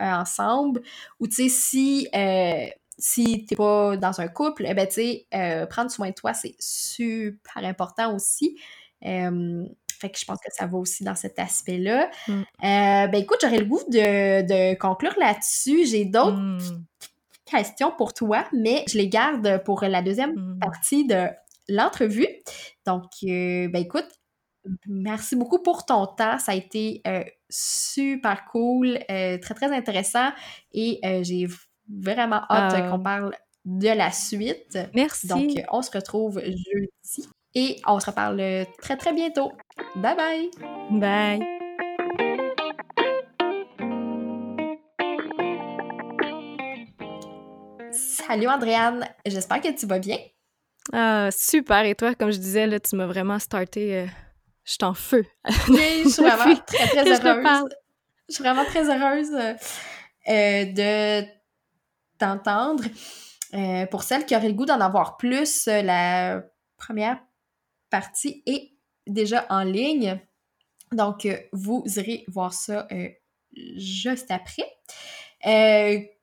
[0.01, 0.81] euh, ensemble.
[1.19, 5.67] Ou tu sais, si, euh, si t'es pas dans un couple, eh ben tu sais,
[5.69, 8.57] prendre soin de toi, c'est super important aussi.
[9.01, 12.09] fait que je pense que ça va aussi dans cet aspect-là.
[12.27, 12.41] Mm.
[12.61, 15.85] ben écoute, j'aurais le goût de, conclure là-dessus.
[15.85, 16.85] J'ai d'autres mm.
[17.45, 20.59] questions pour toi, mais je les garde pour la deuxième mm.
[20.59, 21.27] partie de
[21.69, 22.27] l'entrevue.
[22.85, 24.07] Donc, ben écoute,
[24.87, 26.39] Merci beaucoup pour ton temps.
[26.39, 30.29] Ça a été euh, super cool, euh, très, très intéressant
[30.73, 31.47] et euh, j'ai
[31.89, 34.77] vraiment hâte qu'on parle de la suite.
[34.93, 35.27] Merci.
[35.27, 39.51] Donc, on se retrouve jeudi et on se reparle très, très bientôt.
[39.95, 40.49] Bye bye!
[40.91, 41.43] Bye!
[47.91, 50.17] Salut Andréane, j'espère que tu vas bien.
[50.91, 51.85] Ah, super.
[51.85, 54.07] Et toi, comme je disais, là, tu m'as vraiment starté
[54.67, 55.25] je suis en feu.
[55.69, 57.69] Oui, je suis vraiment très, très heureuse.
[58.27, 61.36] Je, suis vraiment très heureuse euh, de
[62.17, 62.83] t'entendre.
[63.53, 66.43] Euh, pour celles qui auraient le goût d'en avoir plus, euh, la
[66.77, 67.19] première
[67.89, 68.71] partie est
[69.07, 70.19] déjà en ligne.
[70.91, 72.87] Donc, vous irez voir ça
[73.53, 74.63] juste après.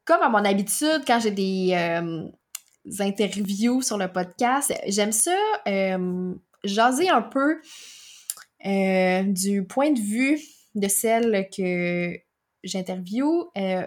[0.04, 1.74] comme à mon habitude, quand j'ai des
[3.00, 5.32] interviews sur le podcast, j'aime ça
[6.64, 7.60] jaser un peu
[8.66, 10.40] euh, du point de vue
[10.74, 12.18] de celle que
[12.62, 13.86] j'interviewe euh,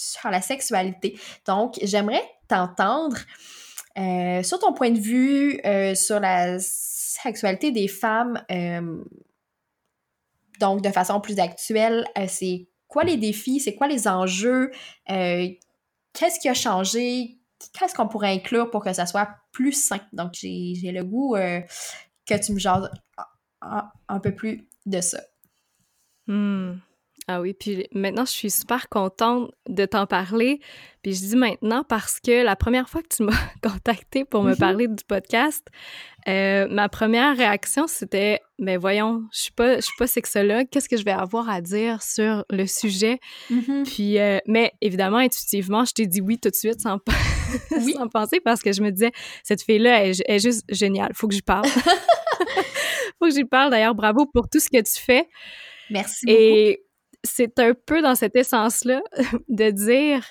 [0.00, 1.18] sur, la sexualité.
[1.46, 3.16] Donc, j'aimerais t'entendre
[3.98, 5.60] euh, sur ton point de vue
[5.94, 8.42] sur la sexualité des femmes.
[10.60, 14.70] donc, de façon plus actuelle, c'est quoi les défis, c'est quoi les enjeux,
[15.06, 17.38] qu'est-ce qui a changé,
[17.72, 20.00] qu'est-ce qu'on pourrait inclure pour que ça soit plus sain?
[20.12, 21.36] Donc, j'ai le goût
[22.26, 22.90] que tu me jases
[23.60, 25.20] un peu plus de ça.
[26.26, 26.78] Hmm.
[27.32, 30.58] Ah oui, puis maintenant, je suis super contente de t'en parler.
[31.00, 33.30] Puis je dis maintenant parce que la première fois que tu m'as
[33.62, 34.56] contacté pour me mhm.
[34.58, 35.64] parler du podcast,
[36.26, 40.66] euh, ma première réaction, c'était Mais ben voyons, je suis pas, je suis pas sexologue,
[40.72, 43.20] qu'est-ce que je vais avoir à dire sur le sujet?
[43.48, 43.84] Mhm.
[43.84, 46.98] Puis, euh, mais évidemment, intuitivement, je t'ai dit oui tout de suite sans,
[47.70, 47.92] oui.
[47.92, 49.12] sans penser parce que je me disais
[49.44, 51.68] Cette fille-là est, est juste géniale, faut que j'y parle.
[53.20, 53.70] faut que j'y parle.
[53.70, 55.28] D'ailleurs, bravo pour tout ce que tu fais.
[55.90, 56.89] Merci beaucoup.
[57.24, 59.02] C'est un peu dans cette essence-là
[59.48, 60.24] de dire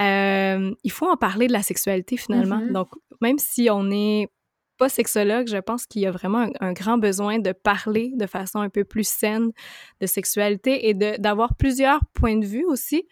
[0.00, 2.60] euh, il faut en parler de la sexualité finalement.
[2.60, 2.72] Mm-hmm.
[2.72, 2.88] Donc,
[3.20, 4.28] même si on n'est
[4.76, 8.58] pas sexologue, je pense qu'il y a vraiment un, grand besoin de parler de façon
[8.58, 9.52] un peu plus saine
[10.00, 13.08] de sexualité et d'avoir plusieurs points de vue aussi.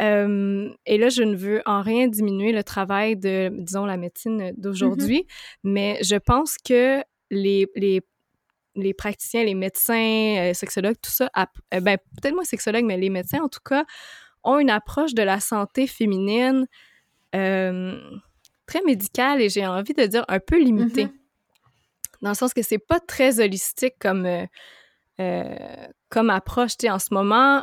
[0.00, 4.52] Euh, et là, je ne veux en rien diminuer le travail de, disons, la médecine
[4.56, 5.58] d'aujourd'hui, mm-hmm.
[5.64, 8.00] mais je pense que les, les
[8.76, 13.10] les praticiens, les médecins, euh, sexologues, tout ça, euh, ben, peut-être moins sexologues, mais les
[13.10, 13.84] médecins, en tout cas,
[14.44, 16.66] ont une approche de la santé féminine
[17.34, 18.00] euh,
[18.66, 21.06] très médicale et j'ai envie de dire un peu limitée.
[21.06, 22.22] Mm-hmm.
[22.22, 24.26] Dans le sens que c'est pas très holistique comme,
[26.08, 26.72] comme approche.
[26.88, 27.62] en ce moment,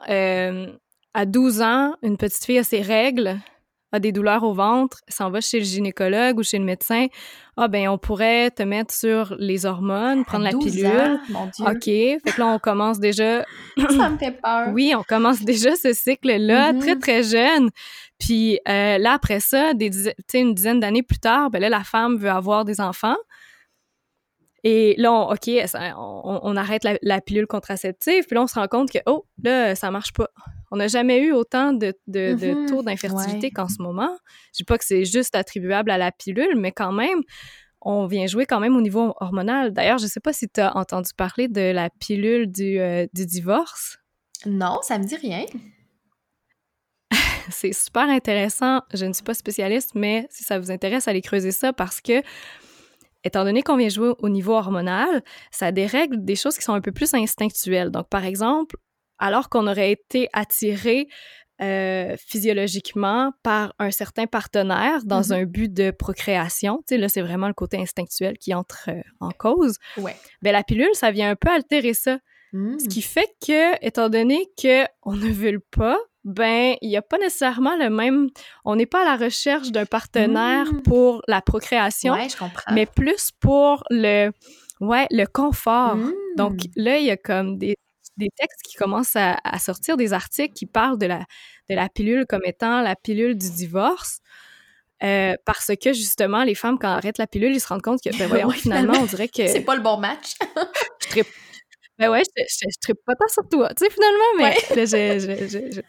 [1.13, 3.39] à 12 ans, une petite fille a ses règles,
[3.93, 7.05] a des douleurs au ventre, s'en va chez le gynécologue ou chez le médecin,
[7.55, 11.19] ah ben on pourrait te mettre sur les hormones, prendre la pilule.
[11.29, 11.65] mon Dieu.
[11.65, 13.45] OK, fait que là on commence déjà
[13.77, 14.69] Ça me fait peur.
[14.73, 16.79] Oui, on commence déjà ce cycle-là mm-hmm.
[16.79, 17.69] très très jeune.
[18.19, 22.17] Puis euh, là après ça, des une dizaine d'années plus tard, ben là la femme
[22.17, 23.17] veut avoir des enfants.
[24.63, 25.49] Et là, on, OK,
[25.97, 29.91] on, arrête la, pilule contraceptive, puis là, on se rend compte que, oh, là, ça
[29.91, 30.29] marche pas.
[30.71, 32.67] On n'a jamais eu autant de, de, mm-hmm.
[32.67, 34.09] taux d'infertilité qu'en ce moment.
[34.53, 37.21] Je dis pas que c'est juste attribuable à la pilule, mais quand même,
[37.81, 39.73] on vient jouer quand même au niveau hormonal.
[39.73, 43.25] D'ailleurs, je sais pas si tu as entendu parler de la pilule du, euh, du
[43.25, 43.97] divorce.
[44.45, 45.45] Non, ça me dit rien.
[47.49, 48.81] c'est super intéressant.
[48.93, 52.21] Je ne suis pas spécialiste, mais si ça vous intéresse, allez creuser ça parce que,
[53.23, 56.81] étant donné qu'on vient jouer au niveau hormonal, ça dérègle des choses qui sont un
[56.81, 57.91] peu plus instinctuelles.
[57.91, 58.75] Donc, par exemple,
[59.17, 61.07] alors qu'on aurait été attiré
[61.61, 65.41] euh, physiologiquement par un certain partenaire dans mm-hmm.
[65.41, 66.77] un but de procréation.
[66.79, 69.77] Tu sais, là, c'est vraiment le côté instinctuel qui entre euh, en cause.
[69.97, 70.15] Ouais.
[70.41, 72.17] Ben, la pilule, ça vient un peu altérer ça.
[72.53, 73.03] Ce qui mm.
[73.03, 77.89] fait que, étant donné qu'on ne veut pas, ben, il n'y a pas nécessairement le
[77.89, 78.29] même.
[78.63, 80.81] On n'est pas à la recherche d'un partenaire mmh.
[80.83, 82.15] pour la procréation,
[82.71, 84.31] mais plus pour le,
[84.79, 85.97] ouais, le confort.
[86.37, 86.69] Donc mmh.
[86.77, 87.75] là, il y a comme des,
[88.17, 91.25] des textes qui commencent à, sortir, des articles qui parlent de la,
[91.69, 94.19] de la pilule comme étant la pilule du divorce.
[95.03, 98.01] Euh, parce que justement, les femmes, quand elles arrêtent la pilule, ils se rendent compte
[98.01, 99.45] que, ben voyons, finalement, on dirait que.
[99.47, 100.35] C'est pas le bon match.
[101.13, 101.21] je
[101.99, 105.75] Ben ouais, je, je, je, pas tant sur toi, tu sais, finalement, mais là, je,
[105.75, 105.81] je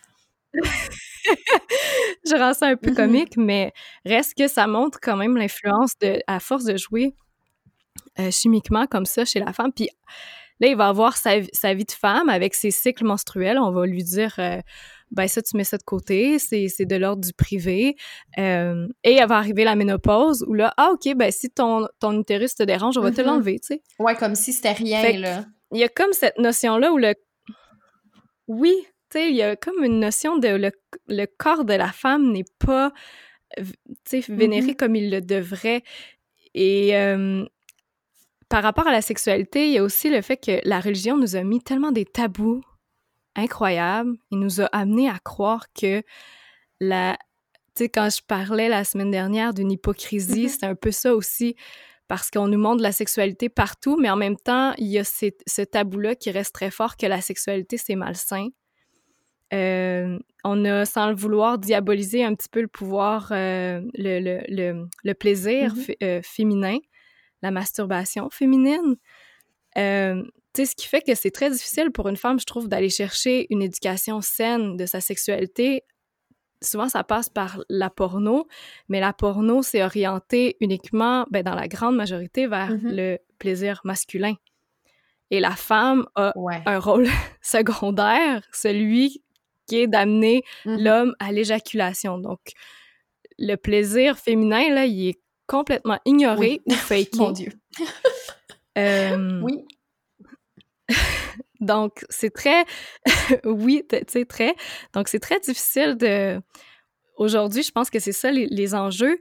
[2.37, 2.95] rends ça un peu mm-hmm.
[2.95, 3.73] comique, mais
[4.05, 7.15] reste que ça montre quand même l'influence de, à force de jouer
[8.19, 9.73] euh, chimiquement comme ça chez la femme.
[9.73, 9.89] Puis
[10.61, 13.59] là, il va avoir sa, sa, vie de femme avec ses cycles menstruels.
[13.59, 14.61] On va lui dire, euh,
[15.11, 17.97] ben ça, tu mets ça de côté, c'est, de l'ordre du privé.
[18.39, 22.19] Euh, et elle va arriver la ménopause où là, ah, OK, ben si ton, ton
[22.21, 23.25] utérus te dérange, on va te mm-hmm.
[23.25, 23.83] l'enlever, tu sais.
[23.99, 25.45] Ouais, comme si c'était rien, là.
[25.73, 27.15] Il y a comme cette notion-là où le...
[28.47, 28.87] Oui,
[29.17, 30.71] il y a comme une notion de
[31.09, 32.93] le, corps de la femme n'est pas,
[34.29, 34.77] vénéré mm-hmm.
[34.77, 35.83] comme il le devrait.
[36.55, 36.93] Et
[38.49, 41.37] par rapport à la sexualité, il y a aussi le fait que la religion nous
[41.37, 42.63] a mis tellement des tabous
[43.35, 44.17] incroyables.
[44.31, 46.03] Il nous a amené à croire que
[46.81, 47.19] la...
[47.75, 50.49] Tu sais, quand je parlais la semaine dernière d'une hypocrisie, mm-hmm.
[50.49, 51.57] c'est un peu ça aussi
[52.07, 55.63] parce qu'on nous montre la sexualité partout, mais en même temps, il y a ce
[55.63, 58.49] tabou-là qui reste très fort que la sexualité, c'est malsain.
[59.55, 65.75] Euh, on a, sans le vouloir, diabolisé un petit peu le pouvoir, euh, le, plaisir
[65.75, 65.97] mm-hmm.
[66.03, 66.79] euh, féminin,
[67.43, 68.97] la masturbation féminine.
[69.77, 73.63] ce qui fait que c'est très difficile pour une femme, je trouve, d'aller chercher une
[73.63, 75.83] éducation saine de sa sexualité.
[76.63, 78.47] Souvent, ça passe par la porno,
[78.89, 82.95] mais la porno, c'est orienté uniquement, ben, dans la grande majorité, vers mm-hmm.
[82.95, 84.35] le plaisir masculin.
[85.31, 86.33] Et la femme a
[86.67, 87.07] un rôle
[87.43, 89.24] secondaire, celui
[89.67, 90.83] qui est d'amener mm-hmm.
[90.83, 92.19] l'homme à l'éjaculation.
[92.19, 92.41] Donc,
[93.39, 97.15] le plaisir féminin, là, il est complètement ignoré ou fake.
[97.15, 97.53] Mon Dieu.
[98.77, 99.65] Euh, oui.
[101.61, 102.65] Donc, c'est très...
[103.45, 104.57] oui, tu sais, très...
[104.95, 106.41] Donc, c'est très difficile de...
[107.17, 109.17] Aujourd'hui, je pense que c'est ça les, enjeux.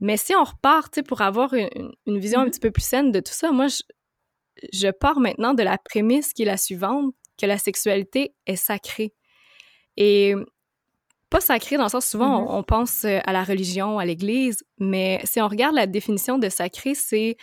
[0.00, 2.50] Mais si on repart, tu sais, pour avoir une, vision un mm-hmm.
[2.50, 3.82] petit peu plus saine de tout ça, moi, je,
[4.72, 9.14] je pars maintenant de la prémisse qui est la suivante, que la sexualité est sacrée.
[9.96, 10.34] Et
[11.30, 12.58] pas sacré dans le sens, souvent, mm-hmm.
[12.58, 16.48] on, pense euh, à la religion, à l'Église, mais si on regarde la définition de
[16.48, 17.36] sacré, c'est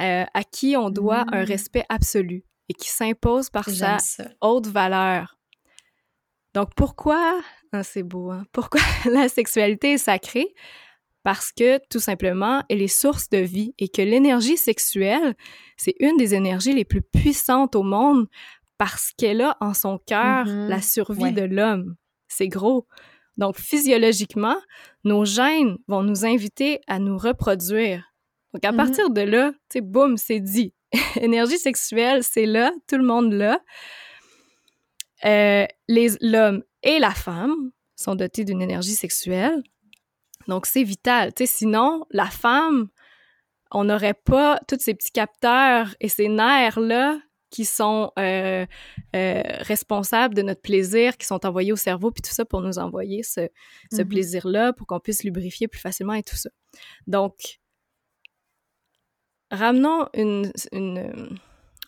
[0.00, 1.46] euh, à qui on doit un mm.
[1.46, 3.98] respect absolu et qui s'impose par sa
[4.40, 5.36] haute valeur.
[6.54, 7.40] Donc, pourquoi,
[7.72, 8.44] ah, c'est beau, hein?
[8.52, 8.80] pourquoi
[9.10, 10.54] la sexualité est sacrée?
[11.24, 15.34] Parce que, tout simplement, elle est source de vie et que l'énergie sexuelle,
[15.76, 18.28] c'est une des énergies les plus puissantes au monde
[18.78, 20.68] parce qu'elle a en son cœur mm-hmm.
[20.68, 21.96] la survie de l'homme.
[22.28, 22.86] C'est gros.
[23.36, 24.56] Donc, physiologiquement,
[25.04, 28.12] nos gènes vont nous inviter à nous reproduire.
[28.52, 28.76] Donc, à mm-hmm.
[28.76, 30.72] partir de là, tu sais, boum, c'est dit.
[31.20, 33.60] Énergie sexuelle, c'est là, tout le monde là.
[35.24, 39.62] Euh, L'homme et la femme sont dotés d'une énergie sexuelle.
[40.46, 41.32] Donc, c'est vital.
[41.32, 42.88] Tu sais, sinon, la femme,
[43.70, 47.18] on n'aurait pas tous ces petits capteurs et ces nerfs-là
[47.54, 48.66] qui sont euh,
[49.14, 52.80] euh, responsables de notre plaisir, qui sont envoyés au cerveau, puis tout ça pour nous
[52.80, 53.42] envoyer ce,
[53.92, 54.04] mm-hmm.
[54.06, 56.50] plaisir-là, pour qu'on puisse lubrifier plus facilement et tout ça.
[57.06, 57.60] Donc,
[59.52, 60.08] ramenons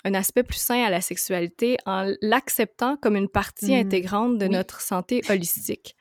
[0.04, 3.86] un aspect plus sain à la sexualité en l'acceptant comme une partie mm-hmm.
[3.86, 5.96] intégrante de notre santé holistique.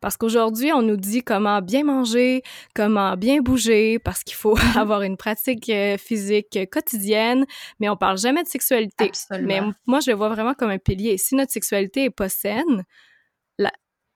[0.00, 2.42] Parce qu'aujourd'hui, on nous dit comment bien manger,
[2.74, 4.62] comment bien bouger, parce qu'il faut mhm.
[4.76, 7.46] avoir une pratique euh, physique quotidienne,
[7.78, 9.10] mais on parle jamais de sexualité.
[9.42, 11.18] Mais moi, je le vois vraiment comme un pilier.
[11.18, 12.84] Si notre sexualité est pas saine,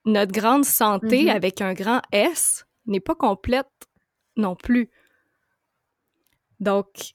[0.06, 1.28] notre grande santé mhm.
[1.30, 3.66] avec un grand S n'est pas complète
[4.36, 4.90] non plus.
[6.60, 7.14] Donc,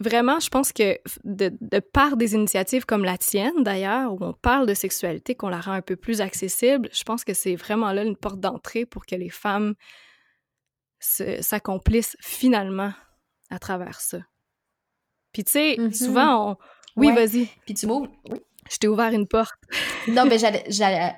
[0.00, 4.32] vraiment, je pense que de, de, par des initiatives comme la tienne, d'ailleurs, où on
[4.32, 7.92] parle de sexualité, qu'on la rend un peu plus accessible, je pense que c'est vraiment
[7.92, 9.74] là une porte d'entrée pour que les femmes
[10.98, 12.92] s'accomplissent finalement
[13.50, 14.18] à travers ça.
[15.32, 15.92] Puis tu sais, mm-hmm.
[15.94, 16.56] souvent, on...
[16.96, 17.46] Oui, vas-y.
[17.64, 18.10] Puis tu m'ouvres...
[18.70, 19.54] Je t'ai ouvert une porte.
[20.08, 20.38] non, mais
[20.68, 21.14] j'allais...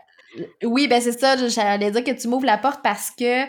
[0.65, 3.45] Oui, ben c'est ça, j'allais dire que tu m'ouvres la porte parce que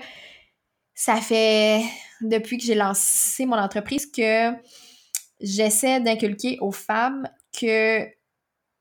[0.94, 1.82] ça fait
[2.22, 4.52] depuis que j'ai lancé mon entreprise que
[5.44, 7.30] j'essaie d'inculquer aux femmes
[7.60, 8.08] que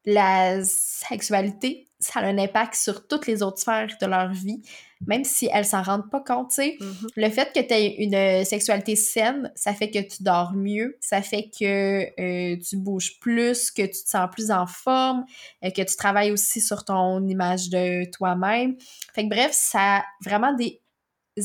[0.05, 4.63] la sexualité, ça a un impact sur toutes les autres sphères de leur vie,
[5.07, 6.51] même si elles s'en rendent pas compte.
[6.51, 7.09] Mm-hmm.
[7.17, 11.23] Le fait que tu aies une sexualité saine, ça fait que tu dors mieux, ça
[11.23, 15.25] fait que euh, tu bouges plus, que tu te sens plus en forme,
[15.63, 18.77] et euh, que tu travailles aussi sur ton image de toi-même.
[19.15, 20.82] Fait que bref, ça a vraiment des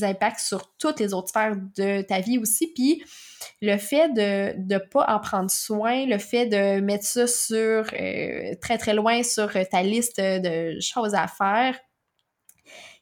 [0.01, 2.67] impacts sur toutes les autres sphères de ta vie aussi.
[2.73, 3.03] Puis
[3.61, 8.53] le fait de ne pas en prendre soin, le fait de mettre ça sur euh,
[8.61, 11.79] très très loin sur ta liste de choses à faire,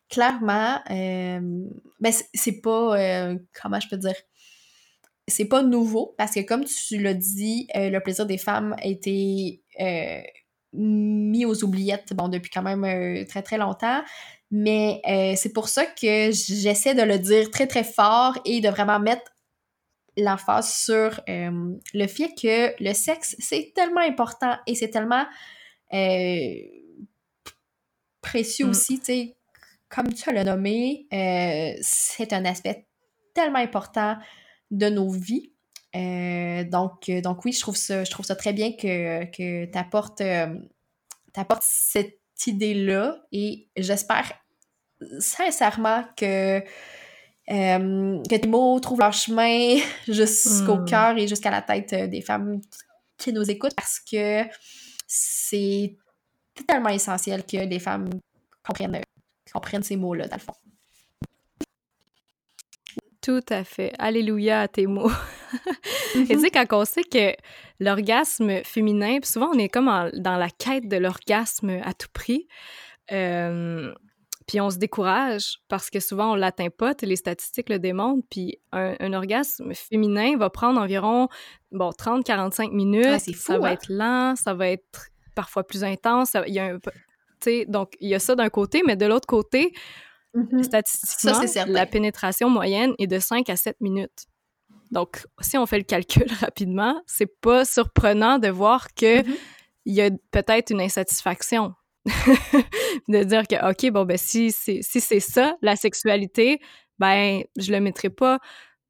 [0.09, 1.39] clairement, euh,
[1.99, 4.15] ben c'est pas, euh, comment je peux dire,
[5.27, 9.63] c'est pas nouveau parce que comme tu l'as dit, le plaisir des femmes a été
[10.73, 14.03] mis aux oubliettes bon, depuis quand même très très longtemps.
[14.57, 15.01] Mais
[15.35, 19.35] c'est pour ça que j'essaie de le dire très très fort et de vraiment mettre
[20.17, 25.25] l'emphase sur euh, le fait que le sexe, c'est tellement important et c'est tellement
[25.93, 26.53] euh,
[28.21, 28.69] précieux mm.
[28.69, 29.35] aussi, tu sais,
[29.89, 32.87] comme tu l'as nommé, euh, c'est un aspect
[33.33, 34.17] tellement important
[34.71, 35.51] de nos vies.
[35.93, 40.21] donc, donc oui, je trouve ça, je trouve ça très bien que, que tu apportes,
[41.61, 44.31] cette idée-là et j'espère
[45.19, 46.59] sincèrement que
[47.51, 49.77] euh, que tes mots trouvent leur chemin
[50.07, 50.85] jusqu'au hmm.
[50.85, 52.59] cœur et jusqu'à la tête euh, des femmes
[53.17, 54.43] qui nous écoutent parce que
[55.07, 55.95] c'est
[56.67, 58.09] tellement essentiel que les femmes
[58.65, 59.01] comprennent,
[59.53, 60.53] comprennent ces mots-là, dans le fond.
[63.21, 63.93] Tout à fait.
[63.97, 65.11] Alléluia à tes mots.
[66.15, 67.35] Et tu sais, quand on sait que
[67.79, 72.47] l'orgasme féminin, souvent on est comme dans la quête de l'orgasme à tout prix,
[73.11, 73.93] euh,
[74.47, 78.25] puis on se décourage parce que souvent on l'atteint pas, les statistiques le démontrent.
[78.29, 81.27] Puis un, orgasme féminin va prendre environ
[81.71, 83.05] bon 30-45 minutes.
[83.07, 83.71] Ah, ça va hein?
[83.71, 86.35] être lent, ça va être parfois plus intense.
[86.47, 86.79] il y a un,
[87.67, 89.73] donc il y a ça d'un côté, mais de l'autre côté,
[90.35, 90.63] mm-hmm.
[90.63, 94.25] statistiquement, la pénétration moyenne est de 5 à 7 minutes.
[94.91, 99.37] Donc, si on fait le calcul rapidement, c'est pas surprenant de voir que mm-hmm.
[99.85, 101.73] il y a peut-être une insatisfaction
[103.07, 106.59] de dire que, OK, bon, ben, si c'est si ça, la sexualité,
[106.99, 108.39] ben, je le mettrai pas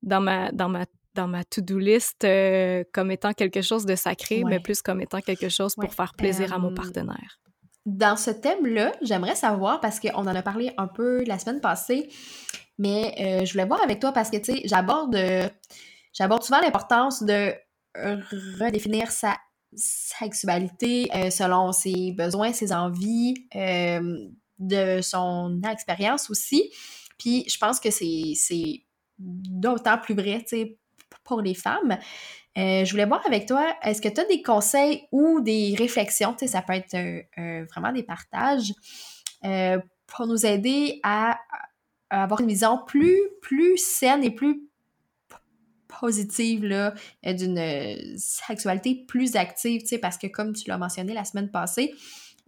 [0.01, 4.43] dans ma, dans ma, dans ma to-do list euh, comme étant quelque chose de sacré,
[4.43, 7.39] mais plus comme étant quelque chose pour faire plaisir à mon partenaire.
[7.86, 12.09] Dans ce thème-là, j'aimerais savoir, parce qu'on en a parlé un peu la semaine passée,
[12.78, 15.18] mais euh, je voulais voir avec toi parce que, tu sais, j'aborde,
[16.13, 17.53] j'aborde souvent l'importance de
[18.59, 19.38] redéfinir sa
[19.76, 24.17] sexualité euh, selon ses besoins, ses envies, euh,
[24.59, 26.71] de son expérience aussi.
[27.17, 28.84] Puis je pense que c'est
[29.17, 30.45] d'autant plus vrai
[31.23, 31.97] pour les femmes.
[32.57, 36.36] Euh, je voulais voir avec toi, est-ce que tu as des conseils ou des réflexions,
[36.38, 36.95] ça peut être
[37.71, 38.73] vraiment des partages,
[40.07, 41.38] pour nous aider à,
[42.09, 44.69] à, avoir une vision plus, plus saine et plus
[46.00, 46.93] positive là,
[47.26, 51.26] euh, d'une euh, sexualité plus active, tu sais, parce que comme tu l'as mentionné la
[51.26, 51.93] semaine passée,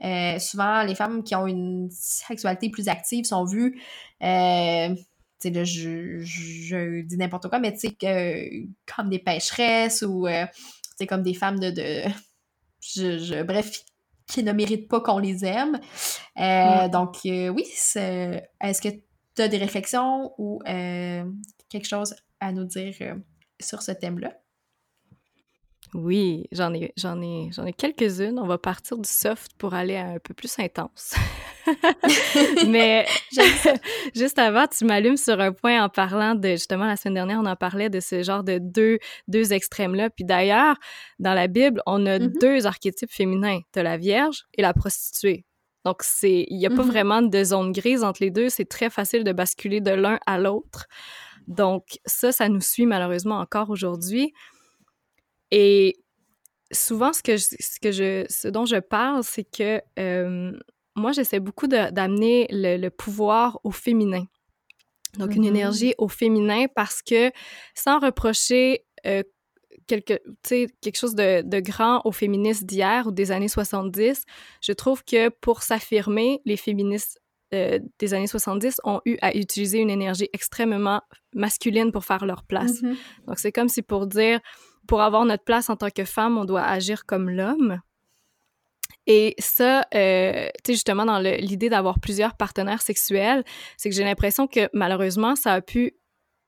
[0.04, 3.82] euh, souvent les femmes qui ont une sexualité plus active sont vues,
[4.24, 4.94] euh,
[5.40, 10.34] tu sais, je, je, dis n'importe quoi, mais tu sais, comme des pêcheresses ou, tu
[10.98, 12.04] sais, comme des femmes de, de
[12.82, 13.84] je, bref,
[14.28, 15.80] qui ne méritent pas qu'on les aime.
[16.92, 18.90] Donc, oui, est-ce que
[19.36, 22.96] tu as des réflexions ou quelque chose à nous dire
[23.60, 24.34] sur ce thème-là?
[25.94, 28.40] Oui, j'en ai, j'en ai, j'en ai quelques-unes.
[28.40, 31.16] On va partir du soft pour aller à un peu plus intense.
[32.68, 33.06] Mais
[34.16, 37.46] juste avant, tu m'allumes sur un point en parlant de justement la semaine dernière, on
[37.46, 40.10] en parlait de ce genre de deux, deux extrêmes-là.
[40.10, 40.76] Puis d'ailleurs,
[41.20, 42.40] dans la Bible, on a mm-hmm.
[42.42, 43.60] deux archétypes féminins.
[43.74, 45.46] Tu la Vierge et la prostituée.
[45.86, 46.86] Donc, c'est, il n'y a pas mm-hmm.
[46.86, 48.50] vraiment de zone grise entre les deux.
[48.50, 50.88] C'est très facile de basculer de l'un à l'autre.
[51.48, 54.34] Donc ça, ça nous suit malheureusement encore aujourd'hui.
[55.52, 55.98] Et
[56.72, 60.52] souvent, ce, que ce, que je, ce dont je parle, c'est que euh,
[60.96, 64.26] moi, j'essaie beaucoup d'amener le, pouvoir au féminin.
[65.18, 65.48] Donc, une mm-hmm.
[65.48, 67.32] énergie au féminin parce que
[67.76, 69.24] sans reprocher euh,
[69.88, 70.20] quelque,
[70.82, 74.24] quelque chose de, de, grand aux féministes d'hier ou des années 70.
[74.62, 77.20] Je trouve que pour s'affirmer, les féministes
[77.54, 81.02] euh, des années 70 ont eu à utiliser une énergie extrêmement
[81.34, 82.82] masculine pour faire leur place.
[82.82, 82.96] Mm-hmm.
[83.28, 84.40] Donc, c'est comme si pour dire,
[84.88, 87.80] pour avoir notre place en tant que femme, on doit agir comme l'homme.
[89.06, 93.44] Et ça, euh, tu sais, justement, dans l'idée d'avoir plusieurs partenaires sexuels,
[93.78, 95.94] c'est que j'ai l'impression que malheureusement, ça a pu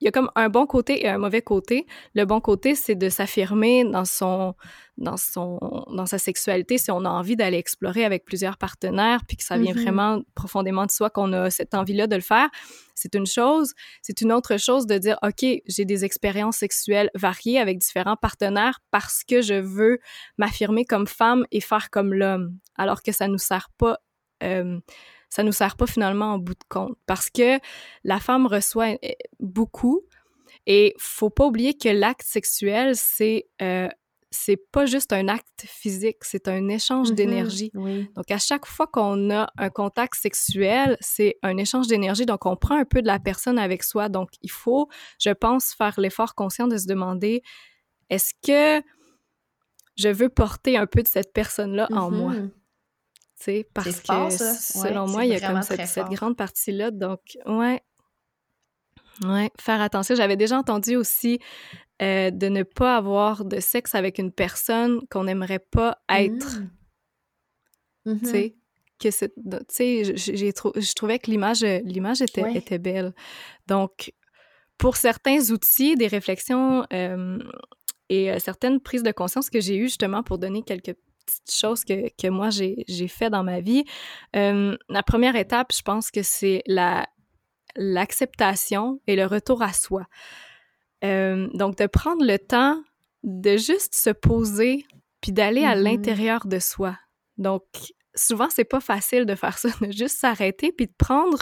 [0.02, 1.86] il y a comme un bon côté et un mauvais côté.
[2.16, 4.56] Le bon côté, c'est de s'affirmer dans son,
[4.98, 5.60] dans son,
[5.94, 9.58] dans sa sexualité si on a envie d'aller explorer avec plusieurs partenaires, puis que ça
[9.58, 9.82] vient mm-hmm.
[9.82, 12.50] vraiment profondément de soi qu'on a cette envie-là de le faire.
[12.96, 13.74] C'est une chose.
[14.02, 18.80] C'est une autre chose de dire, OK, j'ai des expériences sexuelles variées avec différents partenaires
[18.92, 20.00] parce que je veux
[20.38, 24.00] m'affirmer comme femme et faire comme l'homme, alors que ça nous sert pas.
[24.44, 24.80] Euh,
[25.30, 27.60] ça nous sert pas finalement en bout de compte parce que
[28.04, 30.02] la femme reçoit eh, beaucoup
[30.66, 33.88] et faut pas oublier que l'acte sexuel c'est euh,
[34.32, 37.16] c'est pas juste un acte physique, c'est un échange mm-hmm.
[37.16, 37.72] d'énergie.
[37.74, 42.26] Donc, à chaque fois qu'on a un contact sexuel, c'est un échange d'énergie.
[42.26, 44.08] Donc, on prend un peu de la personne avec soi.
[44.08, 44.88] Donc, il faut,
[45.20, 47.42] je pense, faire l'effort conscient de se demander
[48.10, 48.86] est-ce que
[49.98, 52.34] je veux porter un peu de cette personne-là en moi?
[53.40, 56.92] Sais, parce que selon moi, il y a comme cette, grande partie-là.
[56.92, 57.82] Donc, ouais.
[59.24, 60.16] Ouais, faire attention.
[60.16, 61.40] J'avais déjà entendu aussi
[62.02, 66.60] euh, de ne pas avoir de sexe avec une personne qu'on n'aimerait pas être.
[68.06, 68.20] Mmh.
[68.20, 68.60] Tu sais, mmh
[69.00, 69.34] que c'est.
[69.34, 73.14] Tu sais, je trouvais que l'image, l'image était, était belle.
[73.68, 74.14] Donc,
[74.78, 80.24] pour certains outils, des réflexions et euh, certaines prises de conscience que j'ai eues justement
[80.24, 80.96] pour donner quelques
[81.30, 83.84] petites choses que, que moi j'ai fait dans ma vie.
[84.36, 87.08] Euh, la première étape, je pense que c'est la
[87.76, 90.06] l'acceptation et le retour à soi.
[91.04, 92.82] Euh, donc, de prendre le temps
[93.24, 94.86] de juste se poser
[95.22, 95.84] puis d'aller à mm-hmm.
[95.84, 96.98] l'intérieur de soi.
[97.38, 97.64] Donc,
[98.16, 101.40] souvent, c'est pas facile de faire ça, de juste s'arrêter puis de prendre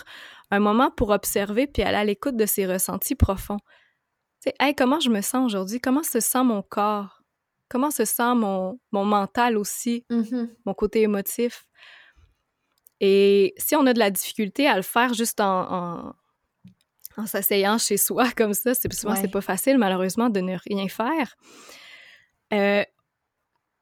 [0.51, 3.59] un moment pour observer puis aller à l'écoute de ses ressentis profonds.
[4.41, 5.79] Tu sais, hey, comment je me sens aujourd'hui?
[5.79, 7.16] Comment se sent mon corps?
[7.69, 10.49] Comment se sent mon, mon mental aussi, mm-hmm.
[10.65, 11.65] mon côté émotif?
[12.99, 16.15] Et si on a de la difficulté à le faire juste en,
[17.17, 20.87] en, s'asseyant chez soi comme ça, c'est souvent c'est pas facile malheureusement de ne rien
[20.87, 21.35] faire.
[22.53, 22.83] Euh,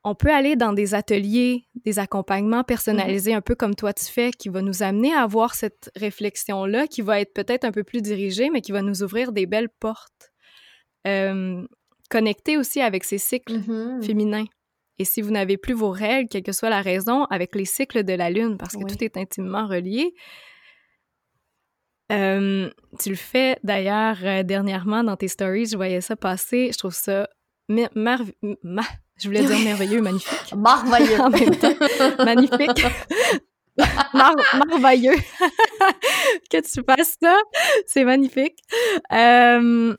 [0.07, 3.37] on peut aller dans des ateliers, des accompagnements personnalisés, mm-hmm.
[3.37, 7.01] un peu comme toi tu fais, qui va nous amener à avoir cette réflexion-là, qui
[7.01, 10.31] va être peut-être un peu plus dirigée, mais qui va nous ouvrir des belles portes.
[11.07, 11.65] Euh,
[12.15, 14.03] connecter aussi avec ces cycles mm-hmm.
[14.03, 14.45] féminins.
[14.99, 18.05] Et si vous n'avez plus vos règles, quelle que soit la raison, avec les cycles
[18.05, 20.13] de la Lune, parce que tout est intimement relié.
[22.13, 22.69] Euh,
[23.01, 26.93] tu le fais d'ailleurs euh, dernièrement dans tes stories, je voyais ça passer, je trouve
[26.93, 27.27] ça
[27.67, 30.53] je voulais dire merveilleux, magnifique.
[30.55, 31.19] Merveilleux.
[31.19, 31.75] en même temps,
[32.23, 32.85] magnifique.
[34.69, 35.15] merveilleux.
[36.51, 37.37] que tu fasses ça,
[37.87, 38.59] c'est magnifique.
[39.11, 39.95] Euh,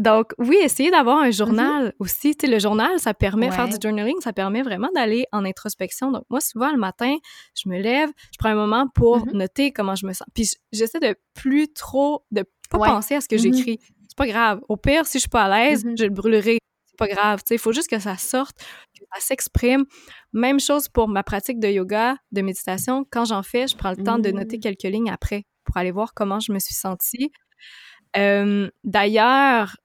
[0.00, 2.34] donc, oui, essayer d'avoir un journal aussi.
[2.34, 5.44] Tu sais, le journal, ça permet, de faire du journaling, ça permet vraiment d'aller en
[5.44, 6.10] introspection.
[6.10, 7.14] Donc, moi, souvent, le matin,
[7.54, 9.36] je me lève, je prends un moment pour mm-hmm.
[9.36, 10.26] noter comment je me sens.
[10.34, 13.54] Puis, j'essaie de plus trop, de pas penser à ce que mm-hmm.
[13.54, 13.78] j'écris.
[14.08, 14.60] C'est pas grave.
[14.70, 16.60] Au pire, si je suis pas à l'aise, je le brûlerai.
[16.86, 17.40] C'est pas grave.
[17.40, 18.56] Tu sais, il faut juste que ça sorte,
[18.98, 19.84] que ça s'exprime.
[20.32, 23.04] Même chose pour ma pratique de yoga, de méditation.
[23.10, 26.14] Quand j'en fais, je prends le temps de noter quelques lignes après pour aller voir
[26.14, 27.30] comment je me suis sentie.
[28.16, 29.76] Euh, d'ailleurs,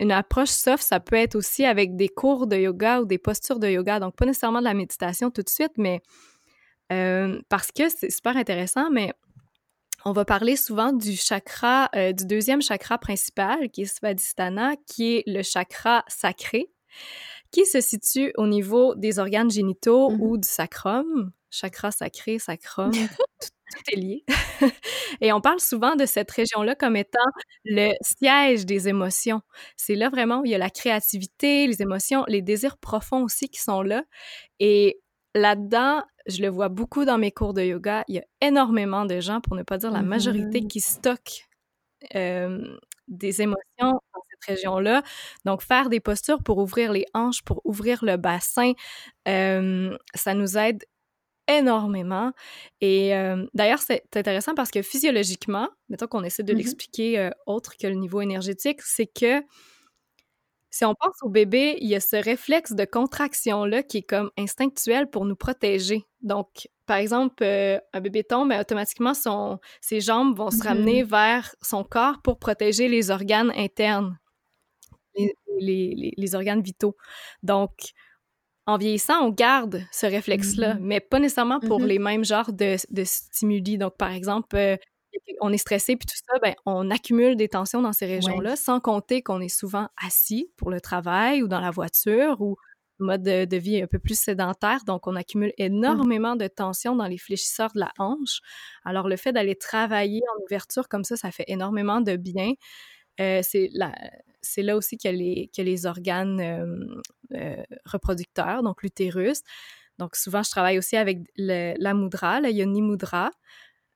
[0.00, 3.58] une approche soft, ça peut être aussi avec des cours de yoga ou des postures
[3.58, 4.00] de yoga.
[4.00, 6.00] Donc, pas nécessairement de la méditation tout de suite, mais
[6.90, 9.12] euh, parce que c'est super intéressant, mais
[10.06, 15.16] on va parler souvent du chakra, euh, du deuxième chakra principal, qui est Svadhisthana, qui
[15.16, 16.70] est le chakra sacré,
[17.52, 21.32] qui se situe au niveau des organes génitaux mmh ou du sacrum.
[21.50, 22.90] Chakra sacré, sacrum,
[23.40, 23.48] tout
[23.92, 24.24] est lié.
[25.20, 27.18] Et on parle souvent de cette région-là comme étant
[27.64, 29.40] le siège des émotions.
[29.76, 33.48] C'est là vraiment où il y a la créativité, les émotions, les désirs profonds aussi
[33.48, 34.04] qui sont là.
[34.58, 35.00] Et
[35.34, 39.20] là-dedans, je le vois beaucoup dans mes cours de yoga, il y a énormément de
[39.20, 40.68] gens, pour ne pas dire la majorité, mm-hmm.
[40.68, 41.46] qui stockent
[42.12, 45.02] des émotions dans cette région-là.
[45.44, 48.72] Donc, faire des postures pour ouvrir les hanches, pour ouvrir le bassin,
[49.26, 50.84] ça nous aide
[51.58, 52.32] énormément.
[52.80, 57.30] Et euh, d'ailleurs, c'est intéressant parce que physiologiquement, mettons qu'on essaie de mmh l'expliquer euh,
[57.46, 59.42] autre que le niveau énergétique, c'est que
[60.72, 64.30] si on pense au bébé, il y a ce réflexe de contraction-là qui est comme
[64.38, 66.04] instinctuel pour nous protéger.
[66.22, 71.02] Donc, par exemple, euh, un bébé tombe, mais automatiquement, son, ses jambes vont se ramener
[71.02, 74.16] mmh vers son corps pour protéger les organes internes
[75.60, 76.96] les, les, organes vitaux.
[77.42, 77.70] Donc,
[78.66, 80.80] en vieillissant, on garde ce réflexe-là, mm-hmm.
[80.80, 81.86] mais pas nécessairement pour mm-hmm.
[81.86, 83.78] les mêmes genres de, de, stimuli.
[83.78, 84.76] Donc, par exemple, euh,
[85.40, 88.80] on est stressé puis tout ça, ben, on accumule des tensions dans ces régions-là, sans
[88.80, 92.56] compter qu'on est souvent assis pour le travail ou dans la voiture ou
[93.00, 94.84] mode de, vie un peu plus sédentaire.
[94.86, 95.62] Donc, on accumule mmh.
[95.62, 98.40] énormément de tensions dans les fléchisseurs de la hanche.
[98.84, 102.52] Alors, le fait d'aller travailler en ouverture comme ça, ça fait énormément de bien.
[103.20, 103.70] Euh, c'est
[104.56, 106.40] là, là aussi qu'il y, a les organes
[107.34, 109.42] euh, reproducteurs, donc l'utérus.
[109.98, 113.30] Donc, souvent, je travaille aussi avec la mudra, la yoni mudra,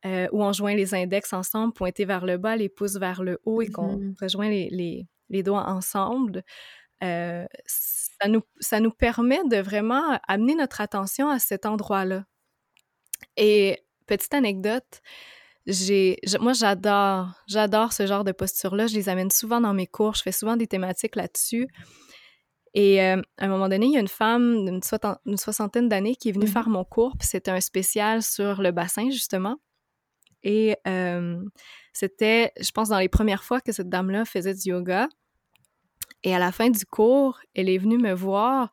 [0.05, 3.41] euh, où on joint les index ensemble, pointés vers le bas, les pouces vers le
[3.47, 6.43] haut et qu'on mmh rejoint les, les, doigts ensemble.
[7.03, 12.27] Euh, ça, nous, ça nous permet de vraiment amener notre attention à cet endroit-là.
[13.39, 15.01] Et petite anecdote,
[15.67, 18.87] j'ai, moi j'adore, j'adore ce genre de posture-là.
[18.87, 20.15] Je les amène souvent dans mes cours.
[20.15, 21.69] Je fais souvent des thématiques là-dessus.
[22.75, 26.29] Et euh, à un moment donné, il y a une femme d'une soixantaine d'années qui
[26.29, 29.59] est venue mmh faire mon cours, puis c'était un spécial sur le bassin, justement.
[30.43, 30.77] Et
[31.93, 35.09] c'était, je pense, dans les premières fois que cette dame-là faisait du yoga.
[36.23, 38.73] Et à la fin du cours, elle est venue me voir.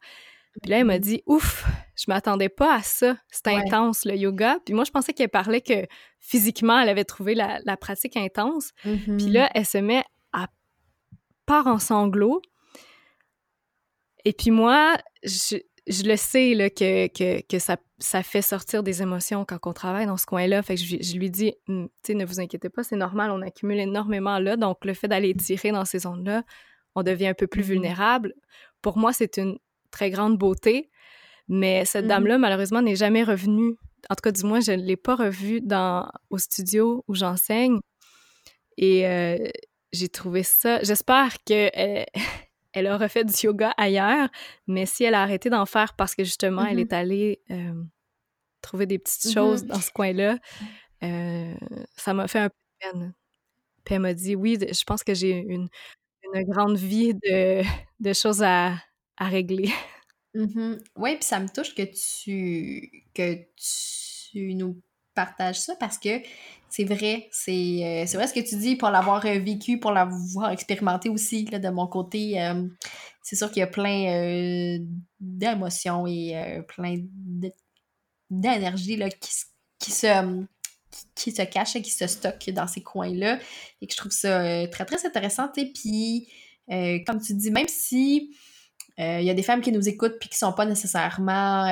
[0.61, 3.17] Puis là, elle m'a dit Ouf, je m'attendais pas à ça.
[3.29, 4.57] C'est intense, le yoga.
[4.65, 5.85] Puis moi, je pensais qu'elle parlait que
[6.19, 8.71] physiquement, elle avait trouvé la, pratique intense.
[8.81, 10.47] Puis mmh là, elle se met à
[11.45, 12.41] part en sanglots.
[14.25, 18.83] Et puis moi, je, je le sais là, que, que, que ça, ça, fait sortir
[18.83, 20.61] des émotions quand on travaille dans ce coin-là.
[20.61, 23.41] Fait que je, lui dis, «Hum, tu sais, ne vous inquiétez pas, c'est normal, on
[23.41, 24.57] accumule énormément là.
[24.57, 26.43] Donc, le fait d'aller tirer dans ces zones-là,
[26.93, 28.33] on devient un peu plus mmh vulnérable.
[28.81, 29.57] Pour moi, c'est une
[29.91, 30.89] très grande beauté.
[31.47, 33.75] Mais cette mmh dame-là, malheureusement, n'est jamais revenue.
[34.09, 37.79] En tout cas, du moins, je ne l'ai pas revue dans, au studio où j'enseigne.
[38.77, 39.37] Et euh,
[39.91, 40.81] j'ai trouvé ça.
[40.81, 41.69] J'espère que
[42.73, 44.29] elle a refait du yoga ailleurs,
[44.67, 46.81] mais si elle a arrêté d'en faire parce que justement, elle mm-hmm.
[46.81, 47.83] est allée euh,
[48.61, 49.33] trouver des petites mm-hmm.
[49.33, 50.37] choses dans ce coin-là,
[51.03, 51.53] euh,
[51.97, 53.13] ça m'a fait un peu de peine.
[53.83, 55.67] Puis elle m'a dit Oui, je pense que j'ai une,
[56.47, 57.61] grande vie de,
[57.99, 58.75] de choses à,
[59.21, 59.71] à régler.
[60.33, 60.79] Mm-hmm.
[60.95, 64.81] Oui, puis ça me touche que tu, que tu nous
[65.13, 66.21] partages ça parce que
[66.69, 70.51] c'est vrai, c'est euh, vrai ce que tu dis pour l'avoir euh, vécu, pour l'avoir
[70.51, 72.41] expérimenté aussi là, de mon côté.
[72.41, 72.65] Euh,
[73.21, 74.79] c'est sûr qu'il y a plein
[75.19, 76.95] d'émotions et plein
[78.29, 79.31] d'énergie qui,
[79.79, 80.45] qui, se,
[81.13, 83.37] qui, se cache et qui se stocke dans ces coins-là.
[83.81, 85.51] Et que je trouve ça très, très intéressant.
[85.57, 86.29] Et puis,
[87.05, 88.33] comme tu dis, même si
[89.01, 91.65] il y a des femmes qui nous écoutent puis qui sont pas nécessairement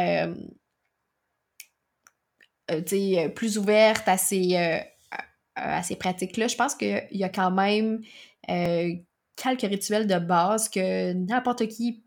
[2.71, 8.01] euh, plus ouverte à ces, euh, ces pratiques-là, je pense qu'il y a quand même
[8.49, 8.93] euh,
[9.35, 12.03] quelques rituels de base que n'importe qui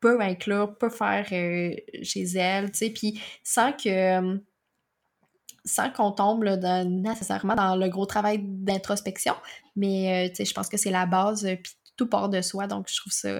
[0.00, 4.40] peut inclure, peut faire chez elle, tu sais, puis sans que
[5.66, 9.34] sans qu'on tombe nécessairement dans le gros travail d'introspection,
[9.76, 13.12] mais je pense que c'est la base, puis tout part de soi, donc je trouve
[13.12, 13.30] ça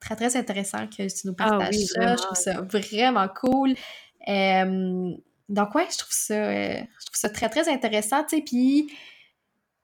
[0.00, 3.74] très, très intéressant que tu nous ah partages ça, je trouve ça vraiment cool.
[5.48, 8.42] Donc, ouais, je trouve ça, euh, je trouve ça très, très intéressant, tu sais.
[8.42, 8.90] Puis,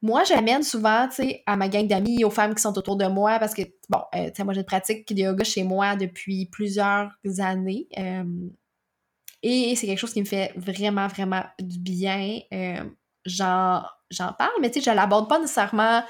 [0.00, 3.06] moi, j'amène souvent, tu sais, à ma gang d'amis, aux femmes qui sont autour de
[3.06, 5.94] moi, parce que, bon, euh, tu sais, moi, j'ai une pratique de yoga chez moi
[5.94, 7.86] depuis plusieurs années.
[7.96, 8.24] Euh,
[9.44, 12.40] et c'est quelque chose qui me fait vraiment, vraiment du bien.
[13.24, 16.02] j'en, j'en parle, mais tu sais, je l'aborde pas nécessairement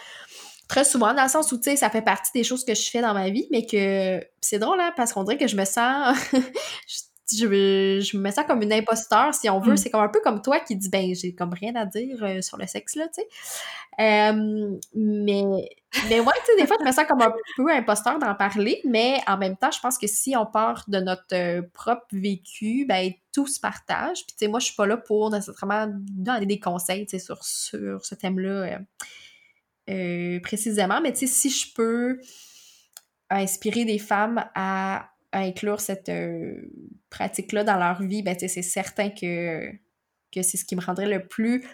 [0.73, 2.91] très souvent, dans le sens où, tu sais, ça fait partie des choses que je
[2.91, 5.67] fais dans ma vie, mais que c'est drôle, hein, parce qu'on dirait que je me
[5.67, 6.17] sens
[7.31, 9.75] je, je me ça comme une imposteur, si on veut.
[9.75, 9.77] Mm.
[9.77, 12.41] C'est comme un peu comme toi qui dis, ben, j'ai comme rien à dire euh,
[12.41, 13.29] sur le sexe, là, tu sais.
[14.01, 15.45] Euh, mais,
[16.09, 18.81] mais ouais, tu sais, des fois, je me sens comme un peu imposteur d'en parler,
[18.87, 22.87] mais en même temps, je pense que si on part de notre euh, propre vécu,
[22.89, 24.25] ben, tout se partage.
[24.27, 27.23] Puis, tu sais, moi, je suis pas là pour nécessairement donner des conseils, tu sais,
[27.23, 28.79] sur, sur ce thème-là
[29.87, 32.21] précisément, mais tu sais, si je peux
[33.31, 36.61] inspirer des femmes à inclure cette euh,
[37.11, 39.71] pratique-là dans leur vie, ben, c'est certain que,
[40.33, 41.65] que c'est ce qui me rendrait le plus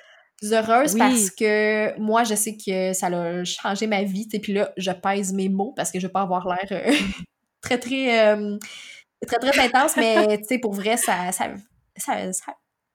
[0.44, 4.28] heureuse parce que moi, je sais que ça a changé ma vie.
[4.32, 6.92] Et puis là, je pèse mes mots parce que je veux pas avoir l'air euh,
[7.60, 8.56] très, très, euh,
[9.26, 11.48] très, très intense, mais pour vrai, ça, ça,
[11.96, 12.30] ça,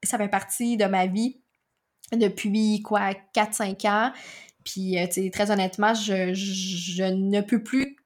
[0.03, 1.41] ça, fait partie de ma vie
[2.13, 4.13] depuis quoi, 4-5 ans.
[4.63, 4.97] Puis,
[5.31, 7.97] très honnêtement, je, je ne peux plus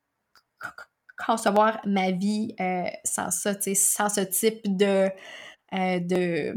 [1.18, 5.10] concevoir ma vie euh, sans ça, sans ce type de,
[5.74, 6.54] euh, de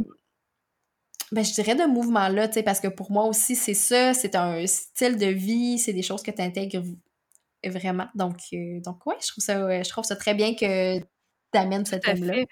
[1.32, 5.16] ben, je dirais de mouvement-là, parce que pour moi aussi, c'est ça, c'est un style
[5.16, 6.82] de vie, c'est des choses que tu intègres
[7.64, 8.08] vraiment.
[8.14, 11.04] Donc, donc ouais, je trouve ça, je trouve ça très bien que tu
[11.54, 12.44] amènes ce thème-là.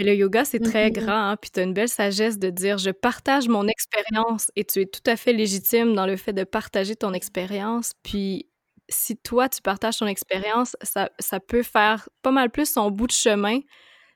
[0.00, 2.78] Mais le yoga, c'est très grand, hein, puis tu as une belle sagesse de dire
[2.78, 6.44] je partage mon expérience et tu es tout à fait légitime dans le fait de
[6.44, 7.92] partager ton expérience.
[8.02, 8.48] Puis
[8.88, 13.08] si toi, tu partages ton expérience, ça, ça peut faire pas mal plus son bout
[13.08, 13.60] de chemin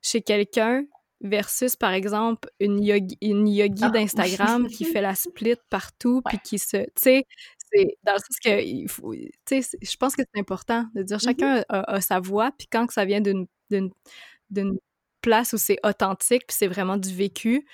[0.00, 0.84] chez quelqu'un
[1.20, 3.90] versus, par exemple, une yogi, une yogi ah.
[3.90, 6.78] d'Instagram qui fait la split partout, puis qui se...
[6.78, 7.24] Tu sais,
[7.58, 8.62] c'est dans le sens que...
[8.62, 11.64] Il faut, je pense que c'est important de dire chacun mm-hmm.
[11.68, 13.46] a, sa voix, puis quand ça vient d'une
[15.24, 17.66] place où c'est authentique, puis c'est vraiment du vécu,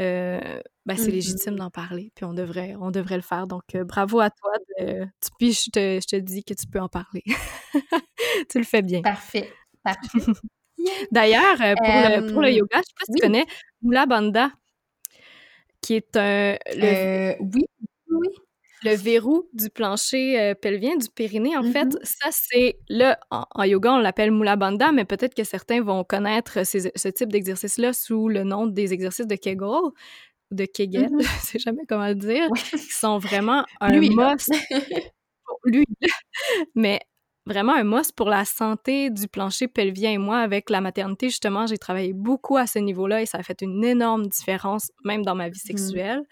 [0.00, 3.46] euh, ben, c'est légitime d'en parler, puis on devrait, on devrait le faire.
[3.46, 4.50] Donc, euh, bravo à toi.
[4.80, 5.06] De,
[5.38, 7.22] puis je te, je te, dis que tu peux en parler.
[8.50, 9.02] tu le fais bien.
[9.02, 9.48] Parfait.
[9.84, 10.18] Parfait.
[11.12, 13.46] D'ailleurs, euh, pour, le, pour, le, yoga, je ne sais pas si tu connais
[13.82, 14.50] Mula Bandha,
[15.80, 16.56] qui est un.
[16.74, 17.64] Le, oui,
[18.10, 18.28] oui
[18.82, 22.04] le verrou du plancher euh, pelvien, du périnée, en fait, mm-hmm.
[22.04, 26.64] ça, c'est là, en, yoga, on l'appelle Mula Bandha, mais peut-être que certains vont connaître
[26.64, 29.92] ce type d'exercice-là sous le nom des exercices de Kegel
[30.50, 31.22] de Kegel, mm-hmm.
[31.40, 34.50] je sais jamais comment le dire, qui sont vraiment un lui, must.
[35.64, 35.84] lui,
[36.74, 37.00] mais
[37.46, 40.12] vraiment un must pour la santé du plancher pelvien.
[40.12, 43.42] Et moi, avec la maternité, justement, j'ai travaillé beaucoup à ce niveau-là et ça a
[43.42, 45.66] fait une énorme différence, même dans ma vie mm-hmm.
[45.66, 46.22] sexuelle.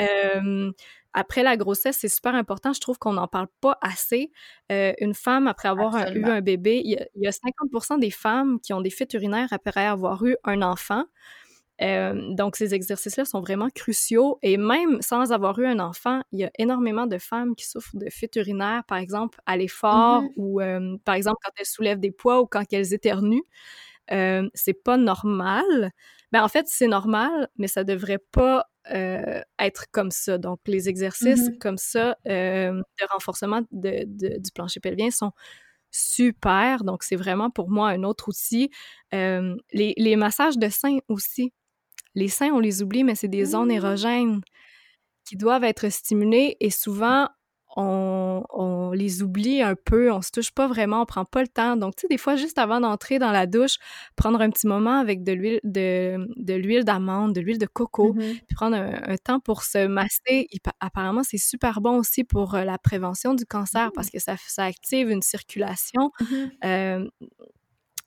[0.00, 0.70] Euh,
[1.18, 2.72] après la grossesse, c'est super important.
[2.72, 4.30] Je trouve qu'on n'en parle pas assez.
[4.70, 8.72] Euh, une femme, après avoir eu un bébé, il y, a, 50% des femmes qui
[8.72, 11.06] ont des fuites urinaires après avoir eu un enfant.
[11.82, 14.38] Euh, donc, ces exercices-là sont vraiment cruciaux.
[14.42, 17.96] Et même sans avoir eu un enfant, il y a énormément de femmes qui souffrent
[17.96, 20.32] de fuites urinaires, par exemple, à l'effort mm-hmm.
[20.36, 23.42] ou, euh, par exemple, quand elles soulèvent des poids ou quand elles éternuent.
[24.54, 25.90] c'est pas normal.
[26.30, 30.38] Ben, en fait, c'est normal, mais ça devrait pas euh, être comme ça.
[30.38, 31.58] Donc, les exercices mm-hmm.
[31.58, 34.04] comme ça euh, de renforcement de,
[34.38, 35.32] du plancher pelvien sont
[35.90, 36.84] super.
[36.84, 38.70] Donc, c'est vraiment pour moi un autre outil.
[39.14, 41.52] Euh, les, les, massages de seins aussi.
[42.14, 43.72] Les seins, on les oublie, mais c'est des zones mmh.
[43.72, 44.40] érogènes
[45.24, 47.28] qui doivent être stimulées et souvent,
[47.76, 51.76] on, les oublie un peu, on se touche pas vraiment, on prend pas le temps.
[51.76, 53.76] Donc, tu sais, des fois, juste avant d'entrer dans la douche,
[54.16, 58.14] prendre un petit moment avec de l'huile de, de l'huile d'amande, de l'huile de coco,
[58.14, 58.42] mm-hmm.
[58.46, 60.48] puis prendre un, temps pour se masser.
[60.80, 64.10] apparemment, c'est super bon aussi pour euh, la prévention du cancer parce mm.
[64.10, 66.10] que ça, ça active une circulation.
[66.20, 66.50] Mm-hmm.
[66.64, 67.08] Euh,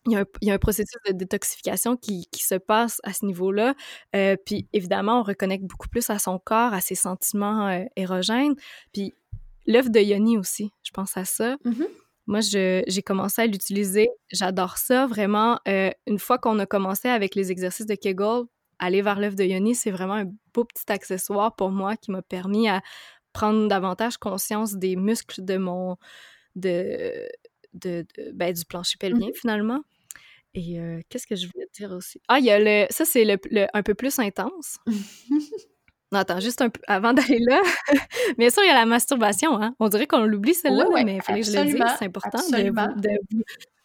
[0.08, 3.76] il y, a un, processus de détoxification qui, se passe à ce niveau-là.
[4.16, 8.56] Euh, puis évidemment, on reconnecte beaucoup plus à son corps, à ses sentiments érogènes.
[8.94, 9.14] Puis
[9.68, 11.56] L'œuf de Yoni aussi, je pense à ça.
[11.66, 11.88] Mm-hmm.
[12.28, 14.10] Moi, j'ai commencé à l'utiliser.
[14.32, 15.60] J'adore ça, vraiment.
[15.68, 18.44] Euh, une fois qu'on a commencé avec les exercices de Kegel,
[18.80, 22.22] aller vers l'œuf de Yoni, c'est vraiment un beau petit accessoire pour moi qui m'a
[22.22, 22.82] permis à
[23.34, 25.98] prendre davantage conscience des muscles de mon...
[26.56, 27.28] de,
[27.74, 29.40] de, ben, du plancher pelvien, mm-hmm.
[29.40, 29.82] finalement.
[30.54, 32.22] Et euh, qu'est-ce que je voulais dire aussi?
[32.28, 32.88] Ah, il y a le...
[32.90, 34.78] Ça, c'est le, un peu plus intense.
[36.12, 37.62] Non, attends, juste un peu avant d'aller là.
[38.38, 39.62] Bien sûr, il y a la masturbation.
[39.62, 39.76] Hein?
[39.80, 41.84] On dirait qu'on l'oublie, celle-là, mais il fallait que je le dise.
[42.00, 43.10] C'est important de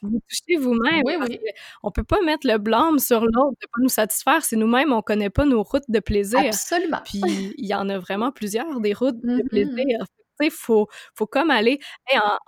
[0.02, 1.02] vous, toucher vous-même.
[1.04, 1.38] Oui, oui.
[1.82, 5.02] On peut pas mettre le blâme sur l'autre de pas nous satisfaire si nous-mêmes, on
[5.02, 6.40] connaît pas nos routes de plaisir.
[6.40, 7.00] Absolument.
[7.04, 7.22] Puis
[7.56, 9.48] il y en a vraiment plusieurs, des routes de mm-hmm.
[9.48, 9.98] plaisir.
[10.40, 11.78] Il faut, faut comme aller...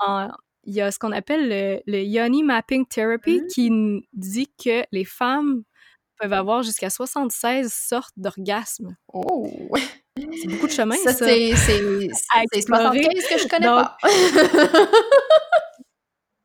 [0.06, 0.28] en,
[0.64, 3.46] il y a ce qu'on appelle le, le, Yoni Mapping Therapy mm-hmm.
[3.46, 5.62] qui dit que les femmes
[6.18, 8.96] peuvent avoir jusqu'à 76 sortes d'orgasmes.
[9.12, 9.48] Oh!
[10.16, 11.12] C'est beaucoup de chemin, ça.
[11.12, 11.26] ça.
[11.26, 13.96] C'est 75 que je connais pas.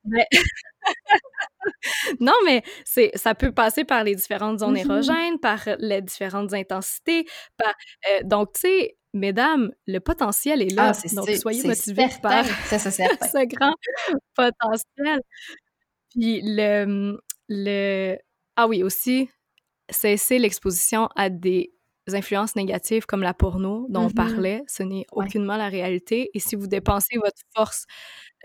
[2.20, 4.92] non, mais c'est, ça peut passer par les différentes zones mm-hmm.
[4.92, 7.26] érogènes, par les différentes intensités.
[7.58, 7.74] Par,
[8.10, 10.92] euh, donc, tu sais, mesdames, le potentiel est là.
[10.94, 13.74] Ah, donc, soyez motivés par ça, ce grand
[14.36, 15.22] potentiel.
[16.12, 17.18] Puis le,
[17.50, 18.18] le...
[18.56, 19.30] Ah oui, aussi,
[19.90, 21.74] cesser l'exposition à des
[22.12, 24.14] influences négatives comme la porno dont on mm-hmm.
[24.14, 26.30] parlait, ce n'est aucunement la réalité.
[26.34, 27.86] Et si vous dépensez votre force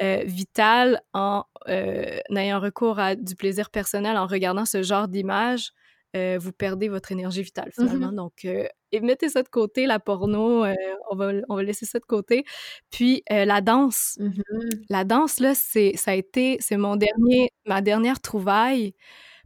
[0.01, 5.72] euh, vitale en euh, ayant recours à du plaisir personnel, en regardant ce genre d'images,
[6.16, 8.12] euh, vous perdez votre énergie vitale finalement.
[8.12, 8.14] Mm-hmm.
[8.14, 10.64] Donc, et mettez ça de côté, la porno,
[11.11, 12.45] on, va, on va laisser ça de côté.
[12.91, 14.16] Puis la danse.
[14.20, 14.84] Mm-hmm.
[14.89, 18.95] La danse, là, c'est, ça a été, c'est mon dernier, ma dernière trouvaille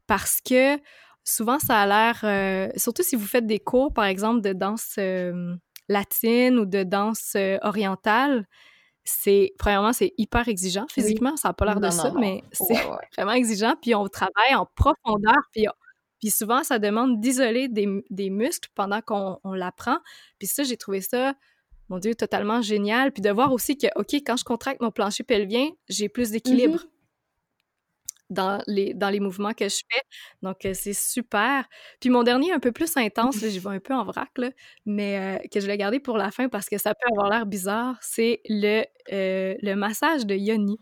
[0.07, 0.77] parce que
[1.25, 4.95] souvent, ça a l'air, euh, surtout si vous faites des cours, par exemple, de danse
[4.99, 5.55] euh,
[5.89, 8.47] latine ou de danse euh, orientale,
[9.05, 11.37] c'est, premièrement, c'est hyper exigeant physiquement.
[11.37, 12.75] Ça n'a pas l'air de ça, mais c'est
[13.17, 13.75] vraiment exigeant.
[13.81, 15.41] Puis on travaille en profondeur.
[15.53, 15.67] Puis,
[16.21, 19.99] puis souvent, ça demande d'isoler des, des, muscles pendant qu'on l'apprend.
[20.39, 21.35] Puis ça, j'ai trouvé ça
[21.89, 23.13] mon Dieu, totalement génial.
[23.13, 26.79] Puis de voir aussi que, OK, quand je contracte mon plancher pelvien, j'ai plus d'équilibre.
[26.79, 26.92] Mm-hmm.
[28.33, 30.03] Dans les, dans les mouvements que je fais.
[30.41, 31.69] Donc, euh, c'est super.
[32.01, 34.51] Puis mon dernier, un peu plus intense, j'y vais un peu en vrac, là,
[34.87, 37.45] mais euh, que je l'ai gardé pour la fin parce que ça peut avoir l'air
[37.45, 40.79] bizarre, c'est le, euh, le massage de yoni.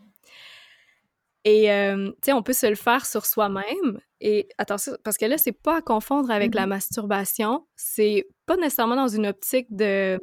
[1.43, 3.99] Et, tu sais, on peut se le faire sur soi-même.
[4.21, 6.69] Et attention, parce que là, c'est pas à confondre avec la mm-hmm.
[6.69, 7.67] masturbation.
[7.75, 10.19] C'est pas nécessairement dans une optique de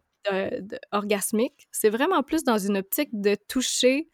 [0.92, 4.08] orgasmique, c'est vraiment plus dans une optique de toucher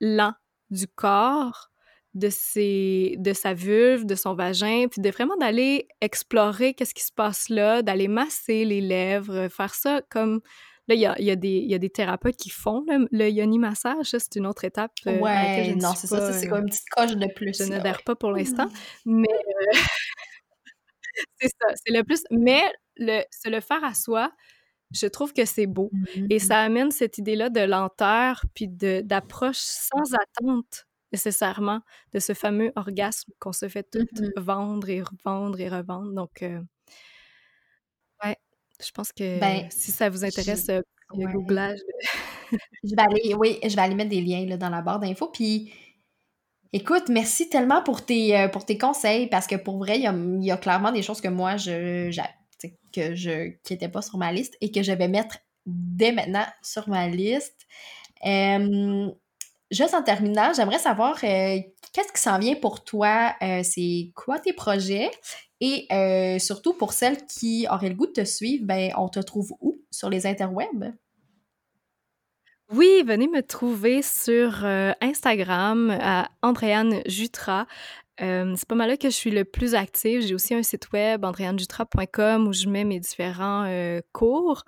[0.00, 0.34] l'an
[0.70, 1.67] du corps,
[2.14, 7.04] de, ses, de sa vulve, de son vagin, puis de vraiment d'aller explorer qu'est-ce qui
[7.04, 10.40] se passe là, d'aller masser les lèvres, faire ça comme...
[10.88, 14.06] Là, il y a, y, a y a, des thérapeutes qui font le, yoni massage,
[14.06, 14.92] c'est une autre étape.
[15.06, 17.58] Euh, ouais, non, c'est ça, c'est comme une petite coche de plus.
[17.58, 18.68] Je n'adhère pas pour l'instant,
[19.04, 19.28] mais...
[19.28, 19.72] Euh,
[21.40, 22.22] c'est ça, c'est le plus...
[22.30, 22.62] Mais
[22.96, 24.32] le, se le faire à soi,
[24.90, 25.90] je trouve que c'est beau.
[26.30, 26.38] Et mmh.
[26.38, 31.80] ça amène cette idée-là de lenteur, puis d'approche sans attente nécessairement
[32.12, 36.12] de ce fameux orgasme qu'on se fait tout mmh vendre et revendre et revendre.
[36.12, 36.60] Donc, euh,
[38.24, 38.36] ouais,
[38.84, 40.82] je pense que ben, si ça vous intéresse, euh,
[41.16, 41.78] le googlage.
[42.84, 45.28] je vais aller, oui, je vais aller mettre des liens là, dans la barre d'infos.
[45.28, 45.72] Puis,
[46.72, 50.50] écoute, merci tellement pour tes, euh, pour tes conseils parce que pour vrai, il y
[50.50, 52.10] a, clairement des choses que moi, je,
[52.92, 56.46] que je qui n'était pas sur ma liste et que je vais mettre dès maintenant
[56.62, 57.66] sur ma liste.
[59.70, 61.58] Juste en terminant, j'aimerais savoir euh,
[61.92, 65.10] qu'est-ce qui s'en vient pour toi, euh, c'est quoi tes projets?
[65.60, 69.20] Et euh, surtout pour celles qui auraient le goût de te suivre, ben on te
[69.20, 70.92] trouve où sur les interwebs?
[72.70, 74.62] Oui, venez me trouver sur
[75.00, 77.66] Instagram à Andréane Jutra
[78.18, 80.22] c'est pas mal là que je suis le plus active.
[80.22, 83.66] J'ai aussi un site web, andréanejutra.com, où je mets mes différents
[84.12, 84.64] cours.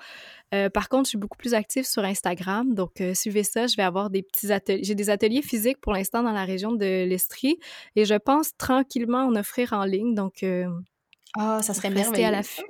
[0.72, 2.74] par contre, je suis beaucoup plus active sur Instagram.
[2.74, 3.66] Donc, suivez ça.
[3.66, 4.84] Je vais avoir des petits ateliers.
[4.84, 7.58] J'ai des ateliers physiques pour l'instant dans la région de l'Estrie.
[7.96, 10.14] Et je pense tranquillement en offrir en ligne.
[10.14, 10.44] Donc,
[11.38, 12.26] ah, ça serait merveilleux.
[12.26, 12.62] à l'affût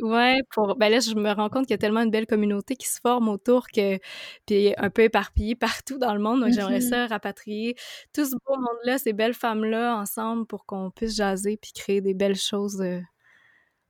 [0.00, 2.76] Ouais, pour ben là je me rends compte qu'il y a tellement une belle communauté
[2.76, 3.98] qui se forme autour que
[4.46, 6.40] puis un peu éparpillée partout dans le monde.
[6.40, 7.76] Donc j'aimerais mmh ça rapatrier
[8.14, 12.14] tout ce beau monde-là, ces belles femmes-là ensemble pour qu'on puisse jaser puis créer des
[12.14, 13.00] belles choses euh,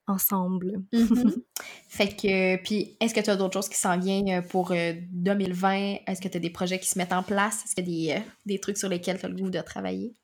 [0.07, 0.83] ensemble.
[0.93, 1.31] Mmh
[1.89, 5.75] fait que puis est-ce que tu as d'autres choses qui s'en viennent euh, pour 2020
[5.75, 7.65] euh, Est-ce que tu as des projets qui se mettent en place?
[7.65, 10.15] Est-ce qu'il y a des, des trucs sur lesquels tu as le goût de travailler?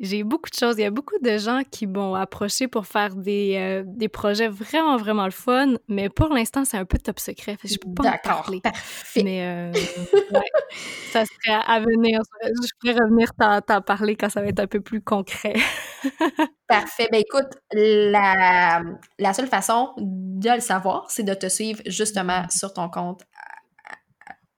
[0.00, 0.76] J'ai beaucoup de choses.
[0.78, 4.48] Il y a beaucoup de gens qui m'ont approché pour faire des, euh, des projets
[4.48, 7.58] vraiment, vraiment le fun, mais pour l'instant, c'est un peu top secret.
[7.62, 8.60] Je peux pas en parler.
[8.60, 9.22] Parfait.
[9.22, 9.72] Mais euh,
[11.12, 12.20] ça serait à venir.
[12.42, 15.54] Je pourrais revenir t'en parler quand ça va être un peu plus concret.
[16.66, 17.08] Parfait.
[17.12, 18.82] Ben écoute, la,
[19.18, 23.22] la seule façon de le savoir, c'est de te suivre justement sur ton compte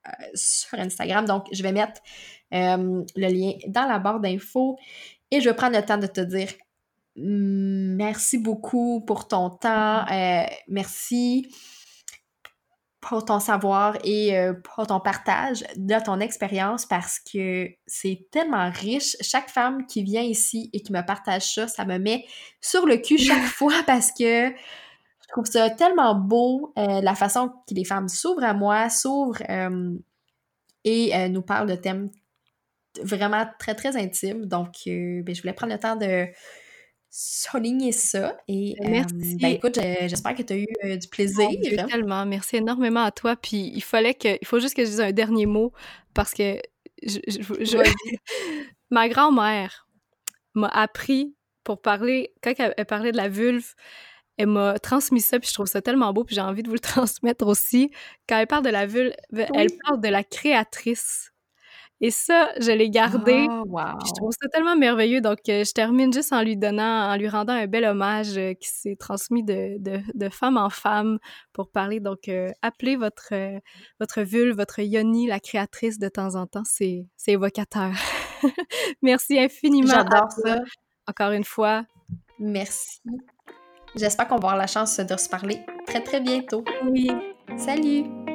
[0.07, 1.24] euh, sur Instagram.
[1.24, 2.01] Donc, je vais mettre
[2.55, 4.78] le lien dans la barre d'infos.
[5.30, 6.48] Et je vais prendre le temps de te dire
[7.16, 10.05] merci beaucoup pour ton temps.
[10.11, 11.52] Euh, merci
[13.00, 18.70] pour ton savoir et euh, pour ton partage de ton expérience parce que c'est tellement
[18.70, 19.16] riche.
[19.20, 22.24] Chaque femme qui vient ici et qui me partage ça, ça me met
[22.61, 27.74] sur le cul chaque fois parce que je trouve ça tellement beau, la façon que
[27.74, 29.42] les femmes s'ouvrent à moi, s'ouvrent
[30.84, 32.11] et nous parlent de thèmes
[33.03, 34.47] vraiment très, très intime.
[34.47, 36.26] Donc, euh, ben, je voulais prendre le temps de
[37.11, 38.36] souligner ça.
[38.49, 39.36] Et ben, merci.
[39.40, 41.49] ben, écoute, j'espère que tu as eu euh, du plaisir.
[41.88, 42.26] tellement.
[42.26, 43.36] Merci énormément à toi.
[43.36, 45.72] Puis il fallait que, il faut juste que je dise un dernier mot
[46.12, 46.61] parce que
[47.03, 47.18] je,
[48.90, 49.88] ma grand-mère
[50.55, 53.74] m'a appris pour parler, quand elle parlait de la vulve,
[54.36, 56.74] elle m'a transmis ça, puis je trouve ça tellement beau, puis j'ai envie de vous
[56.74, 57.90] le transmettre aussi.
[58.28, 61.34] Quand elle parle de la vulve, elle parle de la créatrice
[62.05, 63.46] et ça, je l'ai gardé.
[63.50, 63.64] Oh,
[64.05, 65.22] Je trouve ça tellement merveilleux.
[65.22, 68.52] Donc, euh, je termine juste en lui donnant, en lui rendant un bel hommage euh,
[68.52, 71.18] qui s'est transmis de, de, de, femme en femme
[71.55, 72.00] pour parler.
[72.00, 73.32] Donc, euh, appelez votre,
[74.00, 76.64] votre vulve, votre yoni, la créatrice de temps en temps.
[76.66, 77.92] C'est évocateur.
[79.02, 79.94] Merci infiniment.
[79.94, 80.59] J'adore ça.
[81.09, 81.86] Encore une fois.
[82.38, 83.00] Merci.
[83.96, 86.64] J'espère qu'on va avoir la chance de se parler très, très bientôt.
[86.84, 87.11] Oui.
[87.57, 88.34] Salut!